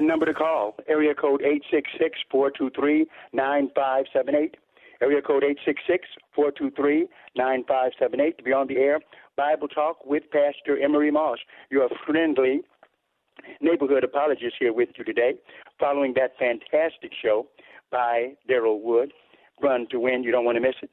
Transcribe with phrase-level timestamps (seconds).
[0.00, 1.42] Number to call, area code
[2.32, 4.54] 866-423-9578.
[5.02, 5.44] Area code
[6.36, 8.98] 866-423-9578 to be on the air.
[9.36, 11.38] Bible Talk with Pastor Emery Moss,
[11.70, 12.62] your friendly
[13.60, 15.34] neighborhood apologist here with you today,
[15.78, 17.46] following that fantastic show
[17.90, 19.12] by Daryl Wood,
[19.62, 20.22] Run to Win.
[20.22, 20.90] You don't want to miss it.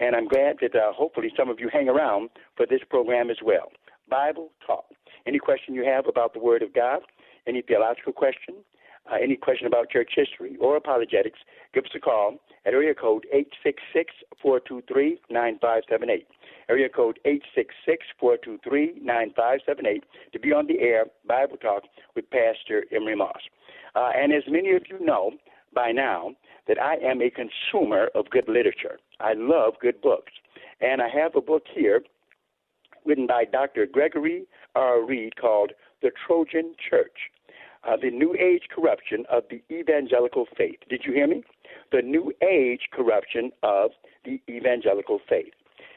[0.00, 3.38] And I'm glad that uh, hopefully some of you hang around for this program as
[3.42, 3.72] well.
[4.08, 4.84] Bible Talk.
[5.26, 7.00] Any question you have about the Word of God,
[7.46, 8.56] any theological question,
[9.10, 11.38] uh, any question about church history or apologetics,
[11.74, 13.26] give us a call at area code
[14.44, 16.26] 866-423-9578.
[16.68, 17.18] Area code
[18.22, 20.02] 866-423-9578
[20.32, 21.84] to be on the air Bible Talk
[22.14, 23.40] with Pastor Emery Moss.
[23.94, 25.32] Uh, and as many of you know
[25.74, 26.32] by now,
[26.68, 28.98] that I am a consumer of good literature.
[29.18, 30.32] I love good books.
[30.80, 32.02] And I have a book here
[33.04, 33.86] written by Dr.
[33.86, 35.04] Gregory R.
[35.04, 35.72] Reid called
[36.02, 37.30] The Trojan Church
[37.84, 40.78] uh, The New Age Corruption of the Evangelical Faith.
[40.88, 41.42] Did you hear me?
[41.92, 43.90] The New Age Corruption of
[44.24, 45.52] the Evangelical Faith.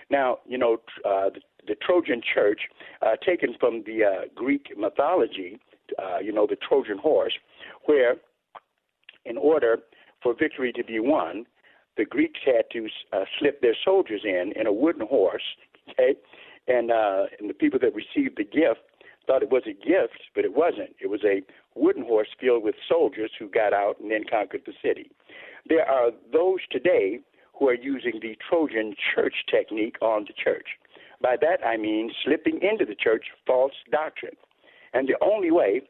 [0.09, 2.61] Now, you know, uh, the, the Trojan Church,
[3.01, 5.59] uh, taken from the uh, Greek mythology,
[6.01, 7.33] uh, you know, the Trojan horse,
[7.85, 8.15] where
[9.25, 9.79] in order
[10.21, 11.45] for victory to be won,
[11.97, 15.43] the Greeks had to uh, slip their soldiers in in a wooden horse,
[15.89, 16.15] okay,
[16.67, 16.89] and
[17.39, 18.81] and the people that received the gift
[19.25, 20.95] thought it was a gift, but it wasn't.
[20.99, 21.41] It was a
[21.75, 25.11] wooden horse filled with soldiers who got out and then conquered the city.
[25.67, 27.19] There are those today
[27.57, 30.67] who are using the Trojan church technique on the church.
[31.21, 34.35] By that I mean slipping into the church false doctrine.
[34.93, 35.81] And the only way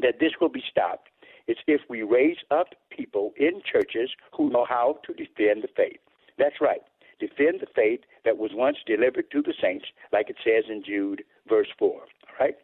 [0.00, 1.08] that this will be stopped
[1.48, 5.98] is if we raise up people in churches who know how to defend the faith.
[6.38, 6.82] That's right.
[7.20, 11.22] Defend the faith that was once delivered to the saints, like it says in Jude,
[11.48, 12.00] verse 4.
[12.40, 12.56] Right?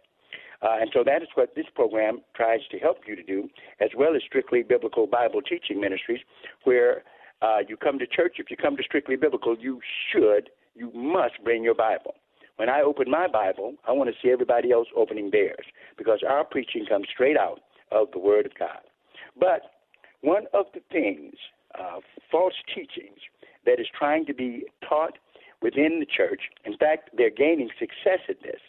[0.61, 3.49] Uh, and so that is what this program tries to help you to do,
[3.81, 6.21] as well as strictly biblical Bible teaching ministries,
[6.65, 7.05] where
[7.43, 8.37] uh, you come to church.
[8.39, 9.81] If you come to strictly biblical, you
[10.11, 12.15] should, you must bring your Bible.
[12.57, 15.65] When I open my Bible, I want to see everybody else opening theirs
[15.97, 17.61] because our preaching comes straight out
[17.93, 18.81] of the Word of God.
[19.39, 19.63] But
[20.23, 21.35] one of the things,
[21.79, 22.01] uh,
[22.33, 23.21] false teachings,
[23.65, 25.19] that is trying to be taught
[25.63, 28.61] within the church, in fact, they're gaining success at this,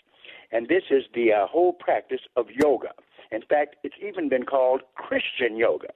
[0.52, 2.90] and this is the uh, whole practice of yoga.
[3.32, 5.90] In fact, it's even been called Christian yoga.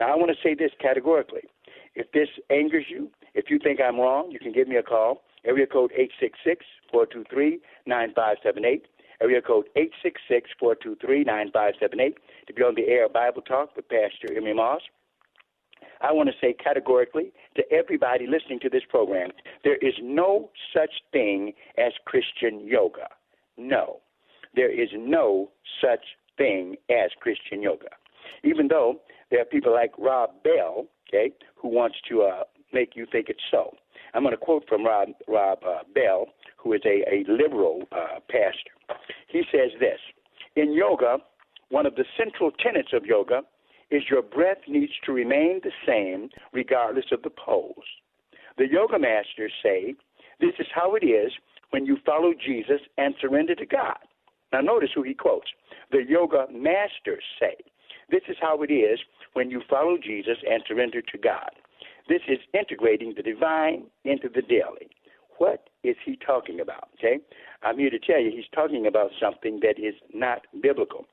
[0.00, 1.42] Now, I want to say this categorically.
[1.94, 5.22] If this angers you, if you think I'm wrong, you can give me a call.
[5.44, 8.86] Area code 866 423 9578.
[9.22, 14.54] Area code 866 423 9578 to be on the air Bible Talk with Pastor Emery
[14.54, 14.80] Moss.
[16.00, 19.30] I want to say categorically to everybody listening to this program
[19.64, 23.08] there is no such thing as Christian yoga.
[23.60, 24.00] No,
[24.54, 25.50] there is no
[25.82, 26.00] such
[26.38, 27.90] thing as Christian yoga.
[28.42, 33.06] Even though there are people like Rob Bell, okay, who wants to uh, make you
[33.12, 33.74] think it's so.
[34.14, 36.26] I'm going to quote from Rob, Rob uh, Bell,
[36.56, 38.98] who is a, a liberal uh, pastor.
[39.28, 40.00] He says this
[40.56, 41.18] In yoga,
[41.68, 43.42] one of the central tenets of yoga
[43.90, 47.74] is your breath needs to remain the same regardless of the pose.
[48.56, 49.94] The yoga masters say
[50.40, 51.32] this is how it is
[51.70, 53.98] when you follow Jesus and surrender to God.
[54.52, 55.48] Now, notice who he quotes.
[55.90, 57.56] The yoga masters say
[58.10, 58.98] This is how it is
[59.34, 61.50] when you follow Jesus and surrender to God.
[62.08, 64.90] This is integrating the divine into the daily.
[65.38, 66.88] What is he talking about?
[66.98, 67.18] Okay?
[67.62, 71.06] I'm here to tell you he's talking about something that is not biblical.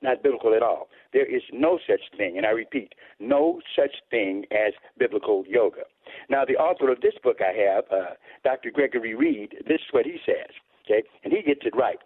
[0.00, 0.88] Not biblical at all.
[1.12, 5.82] There is no such thing, and I repeat, no such thing as biblical yoga.
[6.28, 8.14] Now, the author of this book I have, uh,
[8.44, 8.70] Dr.
[8.70, 10.50] Gregory Reid, this is what he says,
[10.84, 11.02] okay?
[11.24, 11.98] And he gets it right.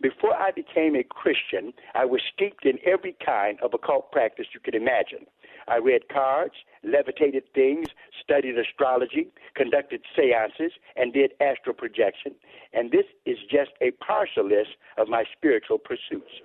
[0.00, 4.60] Before I became a Christian, I was steeped in every kind of occult practice you
[4.60, 5.26] could imagine.
[5.68, 7.88] I read cards, levitated things,
[8.22, 12.34] studied astrology, conducted seances, and did astral projection.
[12.72, 16.42] And this is just a partial list of my spiritual pursuits.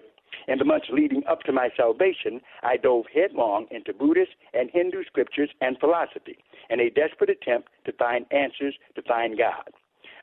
[0.50, 5.04] In the months leading up to my salvation, I dove headlong into Buddhist and Hindu
[5.04, 6.40] scriptures and philosophy
[6.72, 9.69] in a desperate attempt to find answers to find God.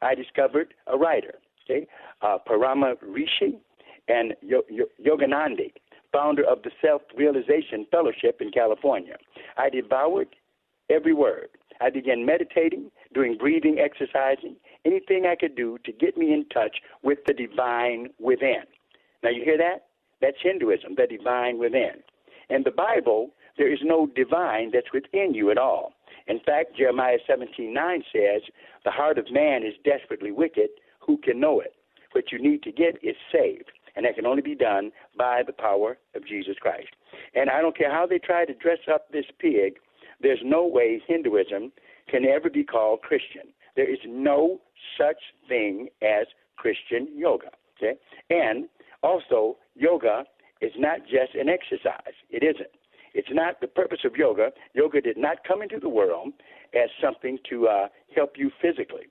[0.02, 1.86] I discovered a writer, okay,
[2.22, 3.60] uh, Parama Rishi
[4.08, 5.72] and Yogananda,
[6.12, 9.18] founder of the Self Realization Fellowship in California.
[9.56, 10.34] I devoured
[10.90, 11.50] every word.
[11.80, 16.78] I began meditating, doing breathing exercising, anything I could do to get me in touch
[17.04, 18.64] with the divine within.
[19.22, 19.86] Now, you hear that?
[20.20, 22.02] That's Hinduism, the divine within.
[22.48, 25.94] In the Bible, there is no divine that's within you at all.
[26.26, 28.42] In fact, Jeremiah 17:9 says,
[28.84, 30.70] "The heart of man is desperately wicked;
[31.00, 31.74] who can know it?"
[32.12, 35.52] What you need to get is saved, and that can only be done by the
[35.52, 36.94] power of Jesus Christ.
[37.34, 39.78] And I don't care how they try to dress up this pig,
[40.20, 41.72] there's no way Hinduism
[42.08, 43.52] can ever be called Christian.
[43.74, 44.60] There is no
[44.96, 46.26] such thing as
[46.56, 47.50] Christian yoga.
[47.76, 47.98] Okay?
[48.30, 48.68] And
[49.02, 50.24] also, yoga
[50.60, 52.14] is not just an exercise.
[52.30, 52.70] It isn't.
[53.14, 54.50] It's not the purpose of yoga.
[54.74, 56.34] Yoga did not come into the world
[56.74, 59.08] as something to uh, help you physically.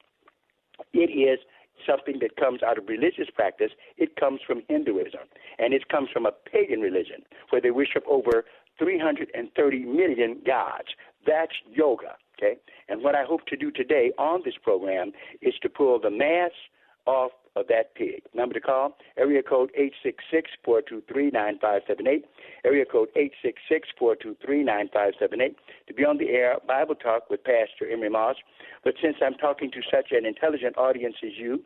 [0.94, 1.40] It is
[1.88, 3.72] something that comes out of religious practice.
[3.98, 5.22] It comes from Hinduism,
[5.58, 8.46] and it comes from a pagan religion where they worship over
[8.78, 10.90] 330 million gods.
[11.26, 12.16] That's yoga.
[12.38, 12.58] Okay,
[12.90, 16.52] and what I hope to do today on this program is to pull the mass
[17.06, 18.22] off of that pig.
[18.34, 19.72] Number to call, area code
[20.68, 22.24] 866-423-9578,
[22.64, 23.10] area code
[24.02, 25.56] 866-423-9578,
[25.88, 28.36] to be on the air, Bible Talk with Pastor Emery Moss.
[28.84, 31.64] But since I'm talking to such an intelligent audience as you,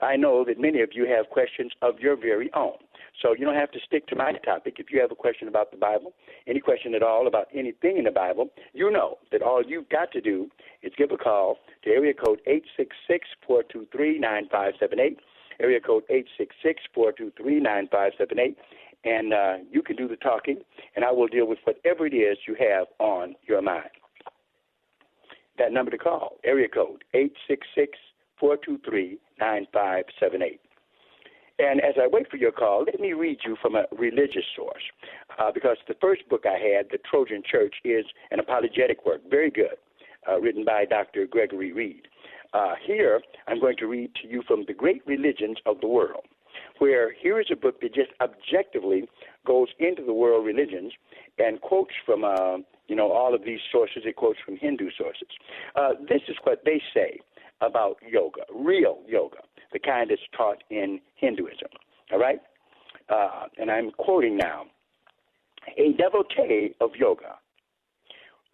[0.00, 2.78] I know that many of you have questions of your very own.
[3.20, 4.78] So you don't have to stick to my topic.
[4.78, 6.14] If you have a question about the Bible,
[6.46, 10.12] any question at all about anything in the Bible, you know that all you've got
[10.12, 10.48] to do
[10.82, 12.40] is give a call to area code
[13.50, 15.16] 866-423-9578,
[15.60, 16.04] area code
[16.96, 18.56] 866-423-9578,
[19.04, 20.58] and uh, you can do the talking,
[20.96, 23.90] and I will deal with whatever it is you have on your mind.
[25.58, 27.98] That number to call, area code 866
[28.38, 30.60] 423 9578.
[31.60, 34.82] And as I wait for your call, let me read you from a religious source,
[35.38, 39.50] uh, because the first book I had, The Trojan Church, is an apologetic work, very
[39.50, 39.76] good,
[40.28, 41.26] uh, written by Dr.
[41.26, 42.06] Gregory Reid.
[42.52, 46.24] Uh, here, I'm going to read to you from The Great Religions of the World,
[46.78, 49.08] where here is a book that just objectively
[49.46, 50.92] goes into the world religions
[51.38, 52.56] and quotes from, uh,
[52.86, 54.02] you know, all of these sources.
[54.04, 55.28] It quotes from Hindu sources.
[55.76, 57.18] Uh, this is what they say
[57.60, 59.38] about yoga, real yoga,
[59.72, 61.68] the kind that's taught in Hinduism.
[62.12, 62.40] All right?
[63.08, 64.64] Uh, and I'm quoting now
[65.76, 67.36] a devotee of yoga.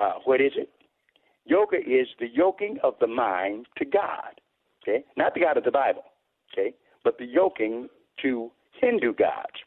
[0.01, 0.69] Uh, what is it?
[1.45, 4.41] Yoga is the yoking of the mind to God.
[4.83, 5.05] Okay?
[5.17, 6.05] Not the God of the Bible,
[6.53, 6.75] okay?
[7.03, 7.89] But the yoking
[8.23, 9.61] to Hindu gods.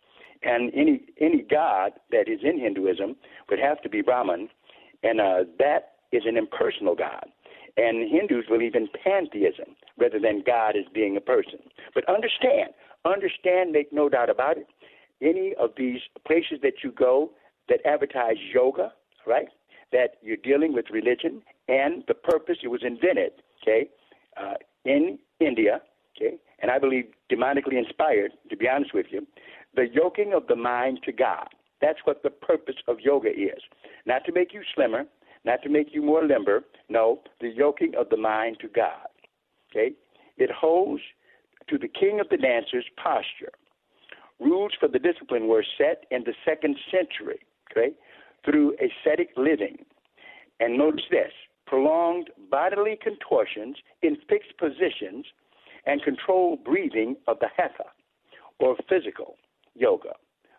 [0.43, 3.15] And any any god that is in Hinduism
[3.49, 4.49] would have to be Brahman,
[5.01, 7.25] and uh, that is an impersonal God.
[7.75, 11.59] And Hindus believe in pantheism rather than God as being a person.
[11.93, 12.69] But understand,
[13.05, 14.67] understand, make no doubt about it.
[15.21, 17.31] Any of these places that you go
[17.69, 18.93] that advertise yoga,
[19.25, 19.47] right?
[19.91, 23.89] That you're dealing with religion and the purpose it was invented, okay,
[24.37, 24.53] uh,
[24.85, 25.81] in India,
[26.15, 29.27] okay, and I believe demonically inspired, to be honest with you,
[29.75, 31.47] the yoking of the mind to God.
[31.81, 33.61] That's what the purpose of yoga is.
[34.05, 35.03] Not to make you slimmer,
[35.45, 36.63] not to make you more limber.
[36.89, 39.07] No, the yoking of the mind to God.
[39.71, 39.93] Okay?
[40.37, 41.01] It holds
[41.69, 43.51] to the king of the dancers posture.
[44.39, 47.39] Rules for the discipline were set in the second century,
[47.71, 47.93] okay,
[48.45, 49.77] through ascetic living.
[50.59, 51.31] And notice this
[51.67, 55.25] prolonged bodily contortions in fixed positions
[55.85, 57.85] and controlled breathing of the hatha,
[58.59, 59.35] or physical
[59.75, 60.13] yoga.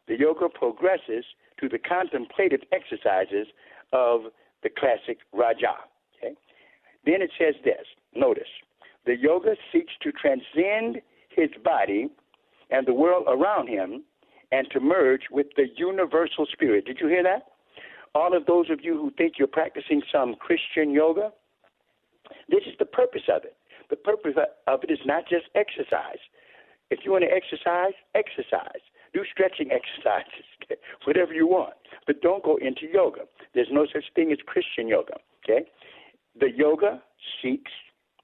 [0.07, 1.25] The yoga progresses
[1.61, 3.49] to the contemplative exercises
[3.93, 4.23] of
[4.63, 5.75] the classic Raja.
[6.17, 6.35] Okay?
[7.05, 8.49] Then it says this notice,
[9.07, 12.09] the yoga seeks to transcend his body
[12.71, 14.05] and the world around him
[14.53, 16.87] and to merge with the universal spirit.
[16.87, 17.43] Did you hear that?
[18.15, 21.33] All of those of you who think you're practicing some Christian yoga,
[22.49, 23.57] this is the purpose of it.
[23.91, 24.35] The purpose
[24.67, 26.19] of it is not just exercise.
[26.91, 28.83] If you want to exercise, exercise.
[29.15, 30.45] Do stretching exercises,
[31.05, 31.75] whatever you want.
[32.07, 33.23] But don't go into yoga.
[33.55, 35.15] There's no such thing as Christian yoga.
[35.45, 35.67] Okay?
[36.39, 37.03] The yoga
[37.43, 37.73] seeks,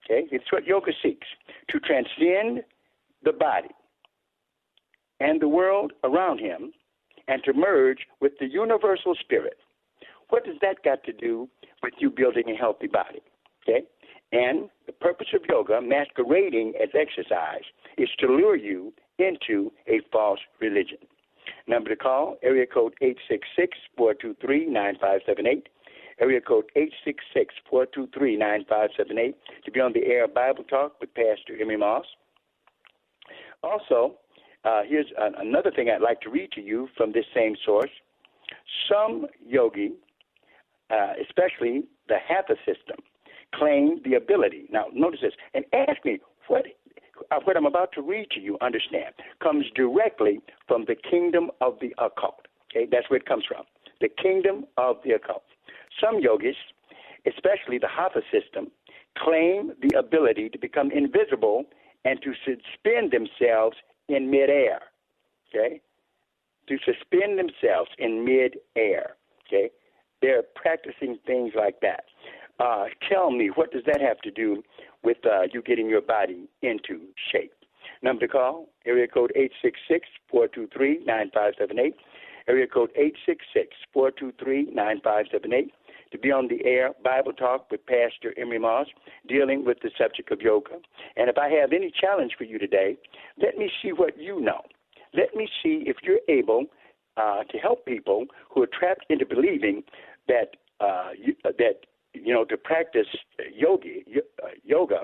[0.05, 1.27] okay, it's what yoga seeks,
[1.71, 2.63] to transcend
[3.23, 3.71] the body
[5.21, 6.73] and the world around him
[7.29, 9.57] and to merge with the universal spirit.
[10.31, 11.49] What does that got to do
[11.83, 13.23] with you building a healthy body?
[13.63, 13.85] Okay?
[14.33, 17.63] And the purpose of yoga, masquerading as exercise,
[17.97, 20.99] is to lure you into a false religion.
[21.67, 22.95] Number to call, area code
[23.99, 25.67] 866-423-9578.
[26.21, 26.71] Area code
[27.73, 32.05] 866-423-9578 to be on the air Bible Talk with Pastor Emery Moss.
[33.63, 34.17] Also,
[34.65, 35.07] uh, here's
[35.41, 37.91] another thing I'd like to read to you from this same source.
[38.89, 39.93] Some yogi,
[40.91, 42.99] uh, especially the Hatha system,
[43.55, 44.67] claim the ability.
[44.71, 46.65] Now, notice this, and ask me what
[47.31, 48.59] uh, what I'm about to read to you.
[48.61, 52.47] Understand comes directly from the kingdom of the occult.
[52.71, 53.65] Okay, that's where it comes from.
[54.01, 55.45] The kingdom of the occult.
[56.03, 56.57] Some yogis,
[57.27, 58.71] especially the Hatha system,
[59.17, 61.65] claim the ability to become invisible
[62.05, 63.77] and to suspend themselves
[64.09, 64.81] in midair.
[65.49, 65.81] Okay,
[66.69, 69.17] to suspend themselves in midair.
[69.47, 69.71] Okay,
[70.25, 72.05] they're practicing things like that.
[72.59, 74.63] Uh, tell me, what does that have to do
[75.03, 77.01] with uh, you getting your body into
[77.31, 77.53] shape?
[78.03, 79.33] Number to call, area code
[80.33, 81.95] 866-423-9578.
[82.49, 82.91] Area code
[83.97, 85.71] 866-423-9578
[86.13, 88.87] to be on the air Bible Talk with Pastor Emery Moss
[89.29, 90.77] dealing with the subject of yoga.
[91.17, 92.97] And if I have any challenge for you today,
[93.43, 94.61] let me see what you know.
[95.13, 96.67] Let me see if you're able
[97.17, 99.83] uh, to help people who are trapped into believing
[100.29, 103.07] that uh, you, that you know, to practice
[103.53, 104.05] yogi,
[104.43, 105.03] uh, yoga,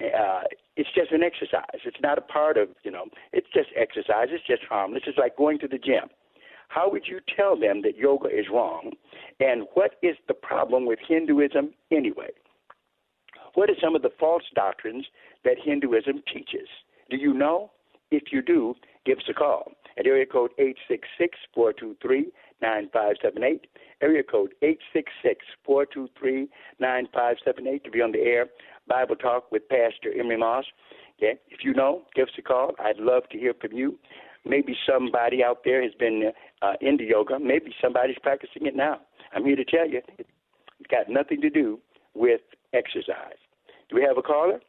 [0.00, 0.42] uh,
[0.76, 1.80] it's just an exercise.
[1.84, 4.28] It's not a part of, you know, it's just exercise.
[4.30, 5.02] It's just harmless.
[5.06, 6.08] It's like going to the gym.
[6.68, 8.92] How would you tell them that yoga is wrong?
[9.40, 12.30] And what is the problem with Hinduism anyway?
[13.54, 15.04] What are some of the false doctrines
[15.44, 16.68] that Hinduism teaches?
[17.10, 17.70] Do you know?
[18.10, 18.74] If you do,
[19.06, 23.66] give us a call at area code 866 423 9578.
[24.00, 28.46] Area code 866 423 9578 to be on the air.
[28.88, 30.64] Bible Talk with Pastor Emery Moss.
[31.18, 31.38] Okay?
[31.48, 32.72] If you know, give us a call.
[32.78, 33.98] I'd love to hear from you.
[34.44, 36.32] Maybe somebody out there has been
[36.62, 37.38] uh, into yoga.
[37.38, 39.00] Maybe somebody's practicing it now.
[39.32, 40.28] I'm here to tell you it's
[40.90, 41.78] got nothing to do
[42.14, 42.40] with
[42.72, 43.38] exercise.
[43.88, 44.60] Do we have a caller?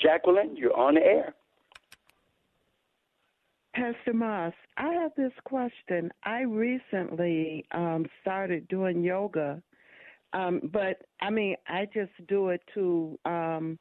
[0.00, 1.34] Jacqueline, you're on the air.
[3.76, 6.10] Pastor Moss, I have this question.
[6.24, 9.62] I recently um, started doing yoga,
[10.32, 13.78] um, but I mean, I just do it to um,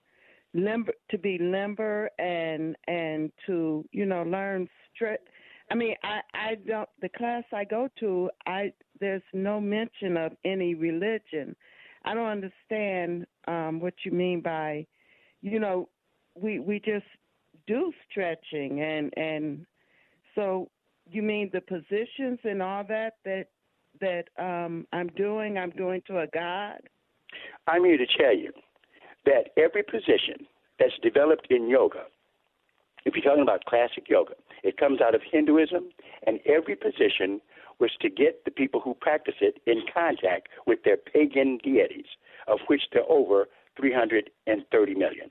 [0.54, 5.22] limber, to be limber and and to you know learn stretch.
[5.72, 8.30] I mean, I I don't the class I go to.
[8.46, 11.56] I there's no mention of any religion.
[12.04, 14.88] I don't understand um, what you mean by,
[15.42, 15.88] you know,
[16.36, 17.06] we we just
[17.66, 19.66] do stretching and and
[20.36, 20.70] so
[21.10, 23.48] you mean the positions and all that that
[24.02, 26.80] that um, I'm doing, I'm doing to a God?
[27.68, 28.52] I'm here to tell you
[29.26, 30.46] that every position
[30.80, 32.04] that's developed in yoga,
[33.06, 35.90] if you're talking about classic yoga, it comes out of Hinduism,
[36.28, 37.40] and every position
[37.80, 42.06] was to get the people who practice it in contact with their pagan deities,
[42.48, 45.30] of which there are over 330 million.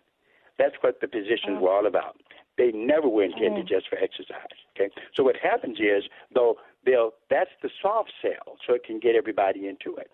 [0.58, 1.61] That's what the positions oh.
[1.61, 2.16] were all about.
[2.56, 4.58] They never were intended just for exercise.
[4.76, 6.56] Okay, so what happens is though
[6.87, 10.11] they'll that's the soft sell, so it can get everybody into it.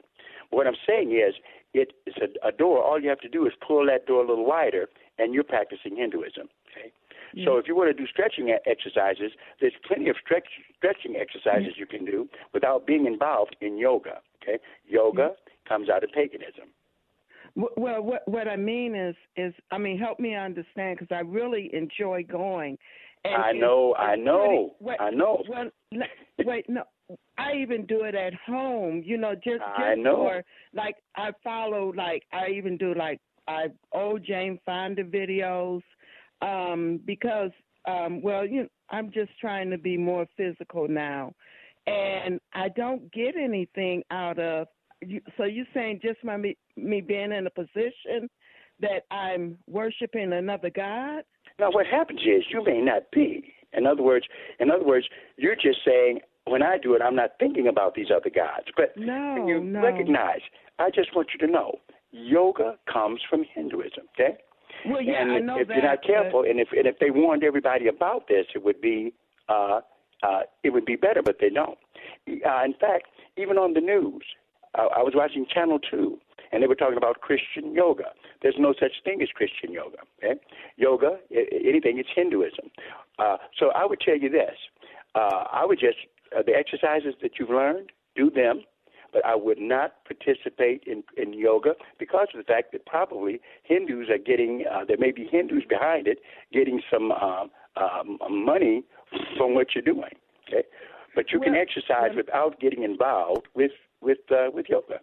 [0.50, 1.34] But what I'm saying is
[1.74, 2.82] it is a, a door.
[2.82, 5.96] All you have to do is pull that door a little wider, and you're practicing
[5.96, 6.48] Hinduism.
[6.70, 6.92] Okay.
[7.44, 11.86] So if you want to do stretching exercises, there's plenty of stretch, stretching exercises you
[11.86, 14.18] can do without being involved in yoga.
[14.42, 15.34] Okay, yoga
[15.68, 16.74] comes out of paganism.
[17.54, 21.70] Well, what what I mean is is I mean help me understand because I really
[21.72, 22.78] enjoy going.
[23.24, 25.42] And I know, I know, wait, I know.
[25.46, 25.68] Well,
[26.44, 26.84] wait, no,
[27.36, 29.02] I even do it at home.
[29.04, 30.16] You know, just I just know.
[30.16, 35.82] for like I follow like I even do like I old Jane Fonda videos
[36.40, 37.50] um because
[37.86, 41.34] um well you know, I'm just trying to be more physical now
[41.86, 44.68] and I don't get anything out of
[45.02, 48.28] you, so you're saying just my me, me being in a position
[48.80, 51.24] that I'm worshiping another god?
[51.58, 54.26] Now, what happens is you may not be In other words,
[54.58, 58.08] in other words, you're just saying when I do it, I'm not thinking about these
[58.14, 58.66] other gods.
[58.76, 59.82] But no, you no.
[59.82, 60.40] recognize,
[60.78, 61.76] I just want you to know,
[62.10, 64.04] yoga comes from Hinduism.
[64.14, 64.38] Okay.
[64.86, 65.76] Well, yeah, and I know if that.
[65.76, 66.50] you're not careful, but...
[66.50, 69.12] and if and if they warned everybody about this, it would be
[69.48, 69.80] uh,
[70.22, 71.78] uh, it would be better, but they don't.
[72.28, 74.22] Uh, in fact, even on the news,
[74.78, 76.18] uh, I was watching Channel Two,
[76.52, 78.12] and they were talking about Christian yoga.
[78.42, 79.98] There's no such thing as Christian yoga.
[80.18, 80.40] Okay?
[80.76, 82.70] Yoga, anything, it's Hinduism.
[83.18, 84.56] Uh, so I would tell you this:
[85.14, 85.98] uh, I would just
[86.36, 88.62] uh, the exercises that you've learned, do them.
[89.12, 94.08] But I would not participate in, in yoga because of the fact that probably Hindus
[94.08, 96.18] are getting, uh, there may be Hindus behind it,
[96.52, 98.84] getting some um, um, money
[99.36, 100.14] from what you're doing.
[100.46, 100.62] Okay,
[101.16, 105.00] but you well, can exercise without getting involved with with uh, with yoga.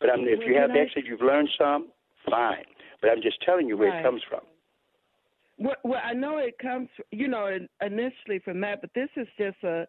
[0.00, 1.88] But I'm, if you have exercise, you've learned some,
[2.28, 2.64] fine.
[3.02, 4.00] But I'm just telling you where right.
[4.00, 4.40] it comes from.
[5.58, 7.46] Well, well, I know it comes, you know,
[7.82, 9.86] initially from that, but this is just a,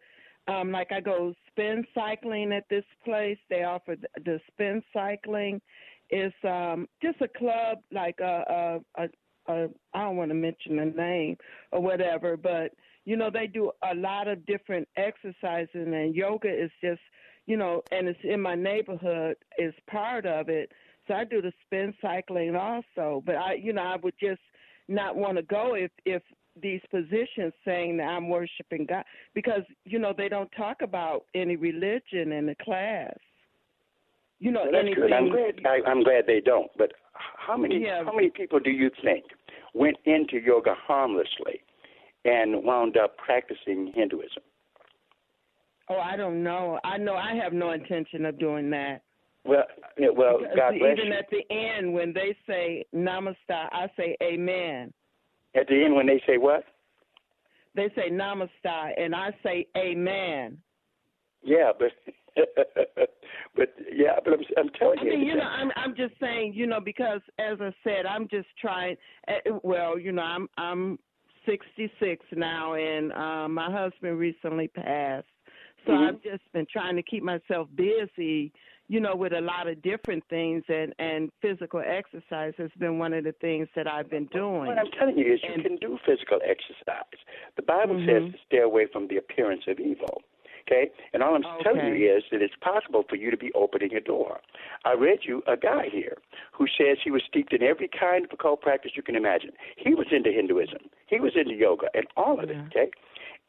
[0.49, 3.37] um, like I go spin cycling at this place.
[3.49, 5.61] They offer the, the spin cycling.
[6.09, 10.75] It's um, just a club, like a, a, a, a I don't want to mention
[10.75, 11.37] the name
[11.71, 12.73] or whatever, but
[13.05, 16.99] you know they do a lot of different exercises, and yoga is just,
[17.45, 20.71] you know, and it's in my neighborhood is part of it.
[21.07, 24.41] So I do the spin cycling also, but I, you know, I would just
[24.87, 26.21] not want to go if if
[26.61, 31.55] these positions saying that I'm worshiping God because you know they don't talk about any
[31.55, 33.15] religion in the class.
[34.39, 35.03] You know well, that's anything.
[35.03, 35.13] Good.
[35.13, 35.65] I'm glad.
[35.65, 36.69] I, I'm glad they don't.
[36.77, 38.03] But how many Yeah.
[38.03, 39.23] how many people do you think
[39.73, 41.61] went into yoga harmlessly
[42.25, 44.43] and wound up practicing Hinduism?
[45.91, 46.79] Oh, I don't know.
[46.85, 49.01] I know I have no intention of doing that.
[49.43, 49.63] Well,
[49.97, 51.13] yeah, well, Because God bless even you.
[51.13, 54.93] at the end when they say namaste, I say amen.
[55.55, 56.63] At the end, when they say what?
[57.75, 58.49] They say namaste,
[58.97, 60.57] and I say amen.
[61.43, 61.91] Yeah, but
[63.55, 65.09] but yeah, but I'm, I'm telling I you.
[65.09, 68.47] mean, you know, I'm I'm just saying, you know, because as I said, I'm just
[68.61, 68.95] trying.
[69.27, 70.99] Uh, well, you know, I'm I'm
[71.47, 75.25] 66 now, and uh, my husband recently passed,
[75.85, 76.07] so Mhm.
[76.07, 78.51] I've just been trying to keep myself busy,
[78.87, 83.13] you know, with a lot of different things, and and physical exercise has been one
[83.13, 84.67] of the things that I've been doing.
[84.67, 87.19] What I'm telling you is you can do physical exercise.
[87.55, 88.05] The Bible Mhm.
[88.05, 90.23] says to stay away from the appearance of evil.
[90.67, 90.91] Okay?
[91.13, 93.99] And all I'm telling you is that it's possible for you to be opening a
[93.99, 94.39] door.
[94.85, 96.17] I read you a guy here
[96.51, 99.51] who says he was steeped in every kind of occult practice you can imagine.
[99.75, 100.89] He was into Hinduism.
[101.07, 102.61] He was into yoga and all of Yeah.
[102.61, 102.91] it, okay?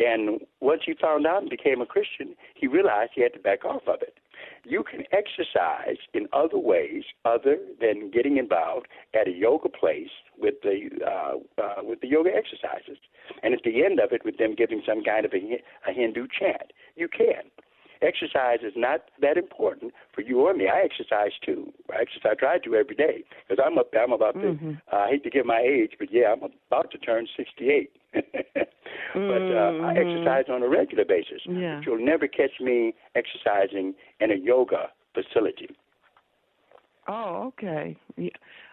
[0.05, 3.65] And once he found out and became a Christian, he realized he had to back
[3.65, 4.19] off of it.
[4.65, 10.55] You can exercise in other ways other than getting involved at a yoga place with
[10.62, 12.99] the uh, uh, with the yoga exercises,
[13.43, 16.27] and at the end of it, with them giving some kind of a, a Hindu
[16.38, 16.73] chant.
[16.97, 17.45] You can.
[18.01, 20.69] Exercise is not that important for you or me.
[20.69, 21.73] I exercise too.
[21.93, 22.33] I exercise.
[22.33, 23.93] I try to every day because I'm up.
[23.97, 24.59] I'm about to.
[24.59, 24.81] Mhm.
[24.93, 27.91] Uh, I hate to give my age, but yeah, I'm about to turn 68.
[29.14, 29.96] but uh, I Mhm.
[29.96, 31.42] exercise on a regular basis.
[31.46, 31.77] Yeah.
[31.77, 35.70] But you'll never catch me exercising in a yoga facility.
[37.09, 37.96] Oh, okay.
[38.16, 38.31] Yeah.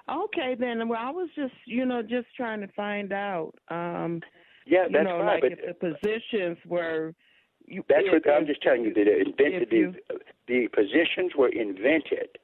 [0.07, 0.87] Okay, then.
[0.87, 3.53] Well, I was just, you know, just trying to find out.
[3.69, 4.21] Um,
[4.65, 5.25] Yeah, you that's know, fine.
[5.25, 7.13] like but if the positions were.
[7.65, 8.93] You, That's what I'm just telling you.
[8.93, 12.38] That invented you- the the positions were invented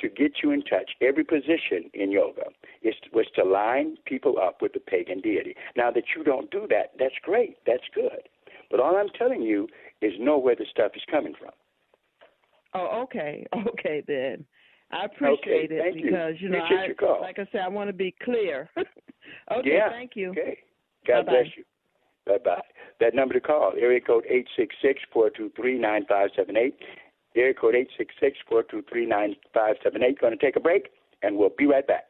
[0.00, 0.90] to get you in touch.
[1.00, 2.44] Every position in yoga
[2.82, 5.54] is was to line people up with the pagan deity.
[5.76, 7.56] Now that you don't do that, that's great.
[7.66, 8.28] That's good.
[8.70, 9.68] But all I'm telling you
[10.00, 11.50] is know where the stuff is coming from.
[12.74, 14.44] Oh, okay, okay then.
[14.92, 16.10] I appreciate it thank you.
[16.10, 17.20] because you know, I, your call.
[17.20, 18.68] like I said, I want to be clear.
[18.76, 18.86] okay,
[19.64, 19.88] yeah.
[19.88, 20.30] thank you.
[20.30, 20.58] Okay.
[21.06, 21.32] God Bye-bye.
[21.32, 21.64] bless you.
[22.26, 22.62] Bye bye.
[23.00, 26.56] That number to call, area code eight six six four two three nine five seven
[26.56, 26.74] eight.
[27.36, 30.20] Area code eight six six four two three nine five seven eight.
[30.20, 30.90] Going to take a break,
[31.22, 32.09] and we'll be right back.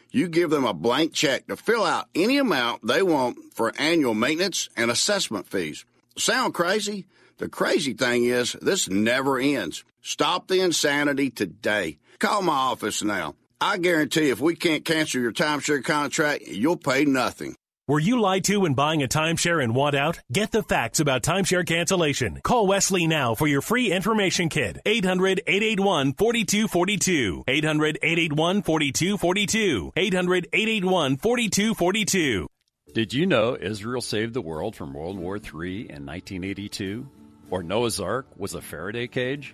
[0.11, 4.13] you give them a blank check to fill out any amount they want for annual
[4.13, 5.85] maintenance and assessment fees.
[6.17, 7.05] Sound crazy?
[7.37, 9.83] The crazy thing is, this never ends.
[10.01, 11.97] Stop the insanity today.
[12.19, 13.35] Call my office now.
[13.59, 17.55] I guarantee if we can't cancel your timeshare contract, you'll pay nothing.
[17.91, 20.17] Were you lied to when buying a timeshare and want out?
[20.31, 22.39] Get the facts about timeshare cancellation.
[22.41, 24.79] Call Wesley now for your free information kit.
[24.85, 27.43] 800 881 4242.
[27.45, 29.91] 800 881 4242.
[29.97, 32.47] 800 881 4242.
[32.93, 37.05] Did you know Israel saved the world from World War III in 1982?
[37.49, 39.53] Or Noah's Ark was a Faraday cage?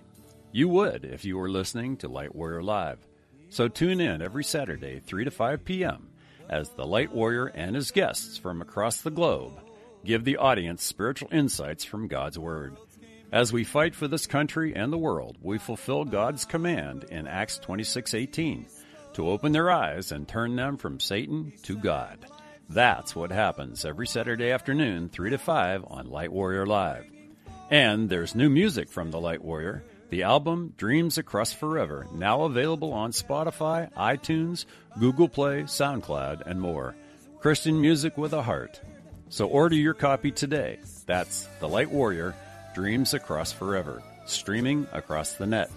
[0.51, 2.99] You would if you were listening to Light Warrior Live.
[3.49, 6.09] So tune in every Saturday, 3 to 5 p.m
[6.49, 9.53] as the Light Warrior and his guests from across the globe
[10.05, 12.77] give the audience spiritual insights from God's Word.
[13.31, 17.59] As we fight for this country and the world, we fulfill God's command in Acts
[17.59, 18.67] 26:18
[19.13, 22.25] to open their eyes and turn them from Satan to God.
[22.69, 27.05] That's what happens every Saturday afternoon, 3 to 5 on Light Warrior Live.
[27.69, 32.93] And there's new music from the Light Warrior the album Dreams Across Forever, now available
[32.93, 34.65] on Spotify, iTunes,
[34.99, 36.95] Google Play, SoundCloud, and more.
[37.39, 38.81] Christian music with a heart.
[39.29, 40.79] So order your copy today.
[41.05, 42.35] That's The Light Warrior
[42.73, 45.69] Dreams Across Forever, streaming across the net.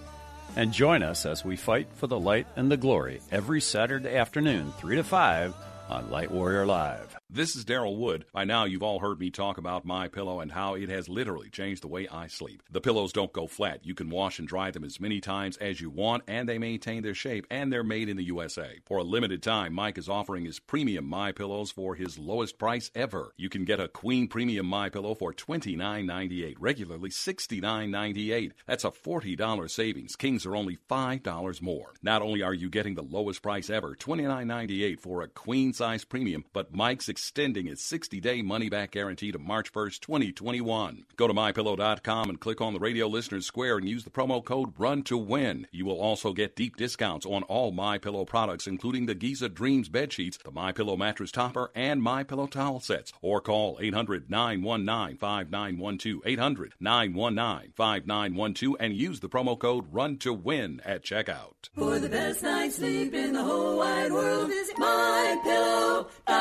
[0.56, 4.72] And join us as we fight for the light and the glory every Saturday afternoon,
[4.78, 5.54] 3 to 5
[5.88, 7.09] on Light Warrior Live.
[7.32, 8.24] This is Daryl Wood.
[8.32, 11.48] By now, you've all heard me talk about my pillow and how it has literally
[11.48, 12.60] changed the way I sleep.
[12.68, 13.86] The pillows don't go flat.
[13.86, 17.04] You can wash and dry them as many times as you want, and they maintain
[17.04, 17.46] their shape.
[17.48, 18.80] And they're made in the USA.
[18.84, 22.90] For a limited time, Mike is offering his premium My Pillows for his lowest price
[22.96, 23.32] ever.
[23.36, 28.50] You can get a Queen Premium My Pillow for $29.98, regularly $69.98.
[28.66, 30.16] That's a $40 savings.
[30.16, 31.94] Kings are only $5 more.
[32.02, 36.44] Not only are you getting the lowest price ever, $29.98 for a queen size premium,
[36.52, 41.04] but Mike's extending its 60-day money-back guarantee to March 1st, 2021.
[41.16, 44.72] Go to mypillow.com and click on the Radio Listeners Square and use the promo code
[44.78, 45.66] RUN to win.
[45.70, 50.14] You will also get deep discounts on all MyPillow products, including the Giza Dreams bed
[50.14, 53.12] sheets, the MyPillow mattress topper, and MyPillow towel sets.
[53.20, 61.68] Or call 800-919-5912, 800-919-5912, and use the promo code RUN to win at checkout.
[61.74, 66.39] For the best night's sleep in the whole wide world, visit mypillow.com.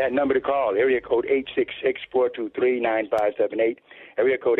[0.00, 1.26] That number to call, area code
[2.14, 3.76] 866-423-9578,
[4.16, 4.58] area code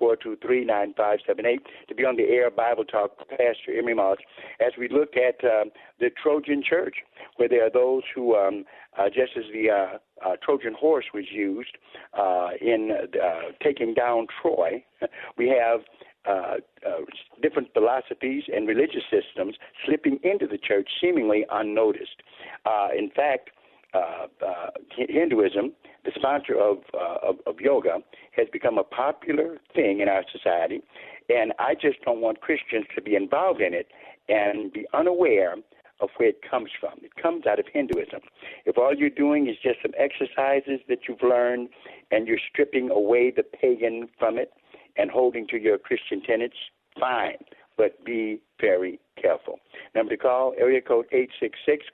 [0.00, 4.16] 866-423-9578, to be on the air Bible Talk Pastor Emery Moss,
[4.58, 6.96] as we look at um, the Trojan Church,
[7.36, 8.64] where there are those who, um,
[8.98, 11.76] uh, just as the uh, uh, Trojan horse was used
[12.18, 14.82] uh, in uh, taking down Troy,
[15.36, 15.80] we have
[16.26, 17.04] uh, uh,
[17.42, 22.22] different philosophies and religious systems slipping into the church seemingly unnoticed.
[22.64, 23.50] Uh, in fact,
[23.94, 25.72] uh, uh, Hinduism,
[26.04, 27.98] the sponsor of, uh, of, of yoga,
[28.32, 30.82] has become a popular thing in our society,
[31.28, 33.88] and I just don't want Christians to be involved in it
[34.28, 35.56] and be unaware
[36.00, 36.98] of where it comes from.
[37.02, 38.20] It comes out of Hinduism.
[38.66, 41.70] If all you're doing is just some exercises that you've learned
[42.10, 44.52] and you're stripping away the pagan from it
[44.96, 46.56] and holding to your Christian tenets,
[46.98, 47.38] fine,
[47.76, 49.58] but be very careful.
[49.94, 51.06] Number to call, area code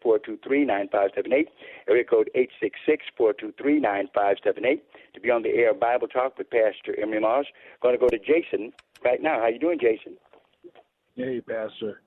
[0.04, 1.48] 866-423-9578,
[1.88, 2.30] area code
[3.20, 4.80] 866-423-9578
[5.14, 7.46] to be on the air Bible Talk with Pastor Emery Moss.
[7.82, 8.72] Going to go to Jason
[9.04, 9.40] right now.
[9.40, 10.16] How you doing, Jason?
[11.16, 12.00] Hey, Pastor.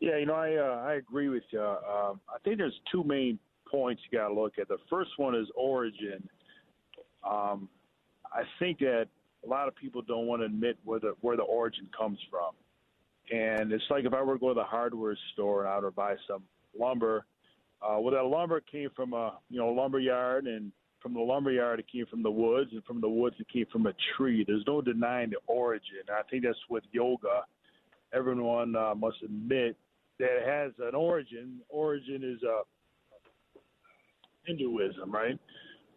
[0.00, 1.60] Yeah, you know, I uh, I agree with you.
[1.60, 3.38] Um, I think there's two main
[3.70, 4.66] points you got to look at.
[4.66, 6.28] The first one is origin.
[7.24, 7.68] Um,
[8.32, 9.06] I think that
[9.44, 12.52] a lot of people don't want to admit where the where the origin comes from.
[13.30, 15.90] And it's like if I were to go to the hardware store and I were
[15.90, 16.42] to buy some
[16.78, 17.24] lumber,
[17.80, 21.50] uh, well, that lumber came from a you know lumber yard, and from the lumber
[21.50, 24.44] yard it came from the woods, and from the woods it came from a tree.
[24.46, 26.02] There's no denying the origin.
[26.10, 27.44] I think that's with yoga.
[28.12, 29.76] Everyone uh, must admit
[30.18, 31.60] that it has an origin.
[31.68, 32.62] Origin is uh,
[34.44, 35.38] Hinduism, right?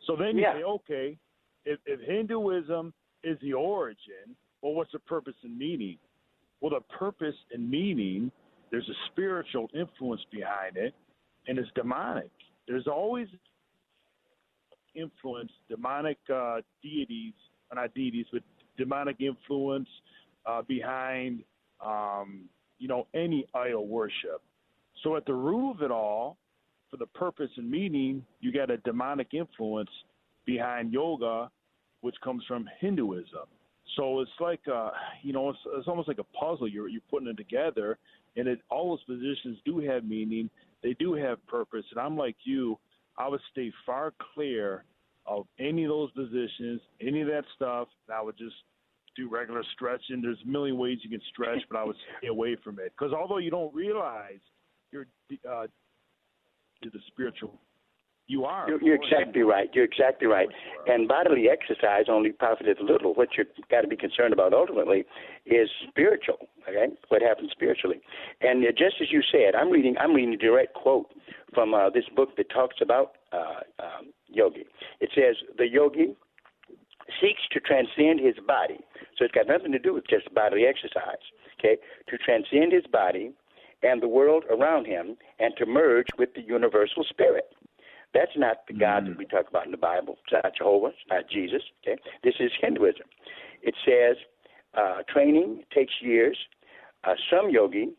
[0.08, 0.54] So then you Yeah.
[0.54, 1.18] say, okay,
[1.66, 5.98] if, if Hinduism is the origin, well, what's the purpose and meaning?
[6.62, 8.32] Well, the purpose and meaning,
[8.72, 10.94] there's a spiritual influence behind it,
[11.48, 12.32] and it's demonic.
[12.68, 13.28] There's always
[14.96, 17.34] influence, demonic uh, deities,
[17.74, 18.41] not deities, but
[18.78, 19.89] demonic influence
[20.46, 21.44] uh, behind,
[21.86, 22.46] um,
[22.80, 24.41] you know, any idol worship.
[25.04, 26.38] So at the root of it all,
[26.89, 29.89] for the purpose and meaning, you got a demonic influence
[30.46, 31.52] behind yoga,
[32.02, 33.48] which comes from Hinduism.
[33.95, 36.67] So it's like uh, you know, it's, it's almost like a puzzle.
[36.67, 37.98] You're you're putting it together,
[38.36, 40.50] and it all those positions do have meaning.
[40.84, 41.86] They do have purpose.
[41.91, 42.78] And I'm like you,
[43.17, 44.84] I would stay far clear
[45.26, 47.88] of any of those positions, any of that stuff.
[48.08, 48.56] And I would just
[49.15, 50.21] do regular stretching.
[50.21, 53.13] There's a million ways you can stretch, but I would stay away from it because
[53.13, 54.39] although you don't realize
[54.91, 55.08] you're
[55.50, 55.67] uh,
[56.82, 57.60] the spiritual
[58.28, 58.68] you are.
[58.68, 59.70] You're, you're exactly right.
[59.74, 60.48] You're exactly right.
[60.88, 63.14] And bodily exercise only profiteth little.
[63.14, 65.06] What you've got to be concerned about ultimately
[65.46, 66.48] is spiritual.
[66.68, 68.02] Okay, what happens spiritually.
[68.42, 69.96] And uh, just as you said, I'm reading.
[70.00, 71.12] I'm reading a direct quote
[71.54, 74.66] from uh, this book that talks about uh, um, yogi.
[75.00, 76.16] It says the yogi
[77.22, 78.80] seeks to transcend his body.
[79.18, 81.22] So it's got nothing to do with just bodily exercise.
[81.60, 81.78] Okay,
[82.10, 83.34] to transcend his body
[83.84, 87.46] and the world around him, and to merge with the universal spirit.
[88.15, 89.08] That's not the God mm.
[89.10, 90.17] that we talk about in the Bible.
[90.23, 90.88] It's not Jehovah.
[90.88, 91.62] It's not Jesus.
[91.84, 93.06] Okay, this is Hinduism.
[93.62, 94.15] It says
[94.73, 96.38] uh, training takes years.
[97.04, 97.89] Uh, some yogi,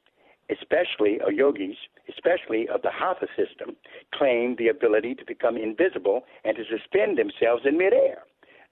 [0.50, 1.76] especially or yogis,
[2.08, 3.76] especially of the Hatha system,
[4.14, 8.22] claim the ability to become invisible and to suspend themselves in midair.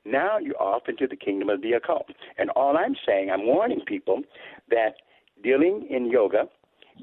[0.05, 2.07] Now you're off into the kingdom of the occult.
[2.39, 4.23] And all I'm saying, I'm warning people
[4.71, 4.95] that
[5.43, 6.49] dealing in yoga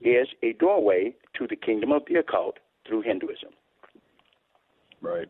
[0.03, 3.49] is a doorway to the kingdom of the occult through Hinduism.
[5.01, 5.27] Right.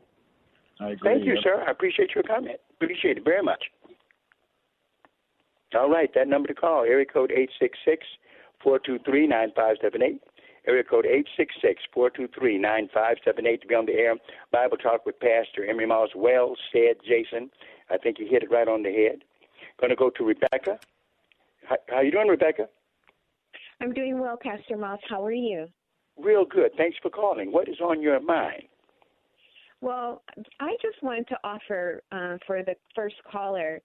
[0.80, 1.14] I agree.
[1.14, 1.64] Thank you, sir.
[1.66, 2.58] I appreciate your comment.
[2.76, 3.64] Appreciate it very much.
[5.74, 8.06] All right, that number to call, area code eight six six
[8.62, 10.22] four two three nine five seven eight.
[10.68, 13.86] Area code eight six six four two three nine five seven eight to be on
[13.86, 14.16] the air.
[14.52, 16.10] Bible Talk with Pastor Emery Moss.
[16.16, 17.50] Well said, Jason.
[17.90, 19.24] I think you hit it right on the head.
[19.80, 20.80] Going to go to Rebecca.
[21.68, 22.68] How, how you doing, Rebecca?
[23.82, 25.00] I'm doing well, Pastor Moss.
[25.10, 25.68] How are you?
[26.18, 26.72] Real good.
[26.78, 27.52] Thanks for calling.
[27.52, 28.64] What is on your mind?
[29.82, 30.22] Well,
[30.60, 33.82] I just wanted to offer uh, for the first caller.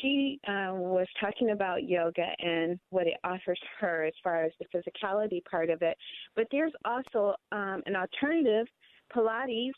[0.00, 4.66] She uh, was talking about yoga and what it offers her as far as the
[4.66, 5.96] physicality part of it.
[6.36, 8.66] But there's also um, an alternative,
[9.14, 9.72] Pilates.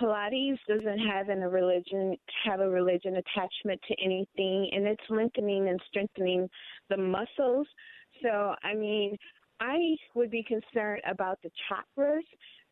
[0.00, 5.80] Pilates doesn't have a religion have a religion attachment to anything, and it's lengthening and
[5.88, 6.48] strengthening
[6.88, 7.66] the muscles.
[8.22, 9.16] So, I mean,
[9.60, 12.22] I would be concerned about the chakras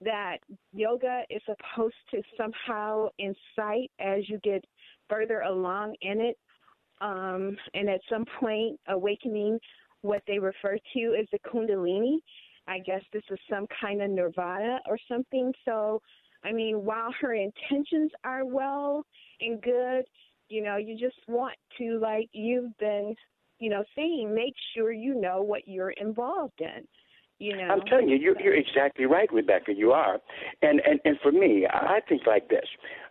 [0.01, 0.39] that
[0.73, 4.65] yoga is supposed to somehow incite as you get
[5.09, 6.37] further along in it,
[7.01, 9.59] um, and at some point awakening
[10.03, 12.19] what they refer to as the kundalini.
[12.67, 15.53] I guess this is some kind of nirvana or something.
[15.65, 16.01] So,
[16.45, 19.05] I mean, while her intentions are well
[19.41, 20.05] and good,
[20.49, 23.15] you know, you just want to, like you've been,
[23.59, 26.87] you know, saying, make sure you know what you're involved in.
[27.41, 29.73] You know, I'm telling you, you're, you're exactly right, Rebecca.
[29.73, 30.19] You are,
[30.61, 32.67] and and and for me, I think like this: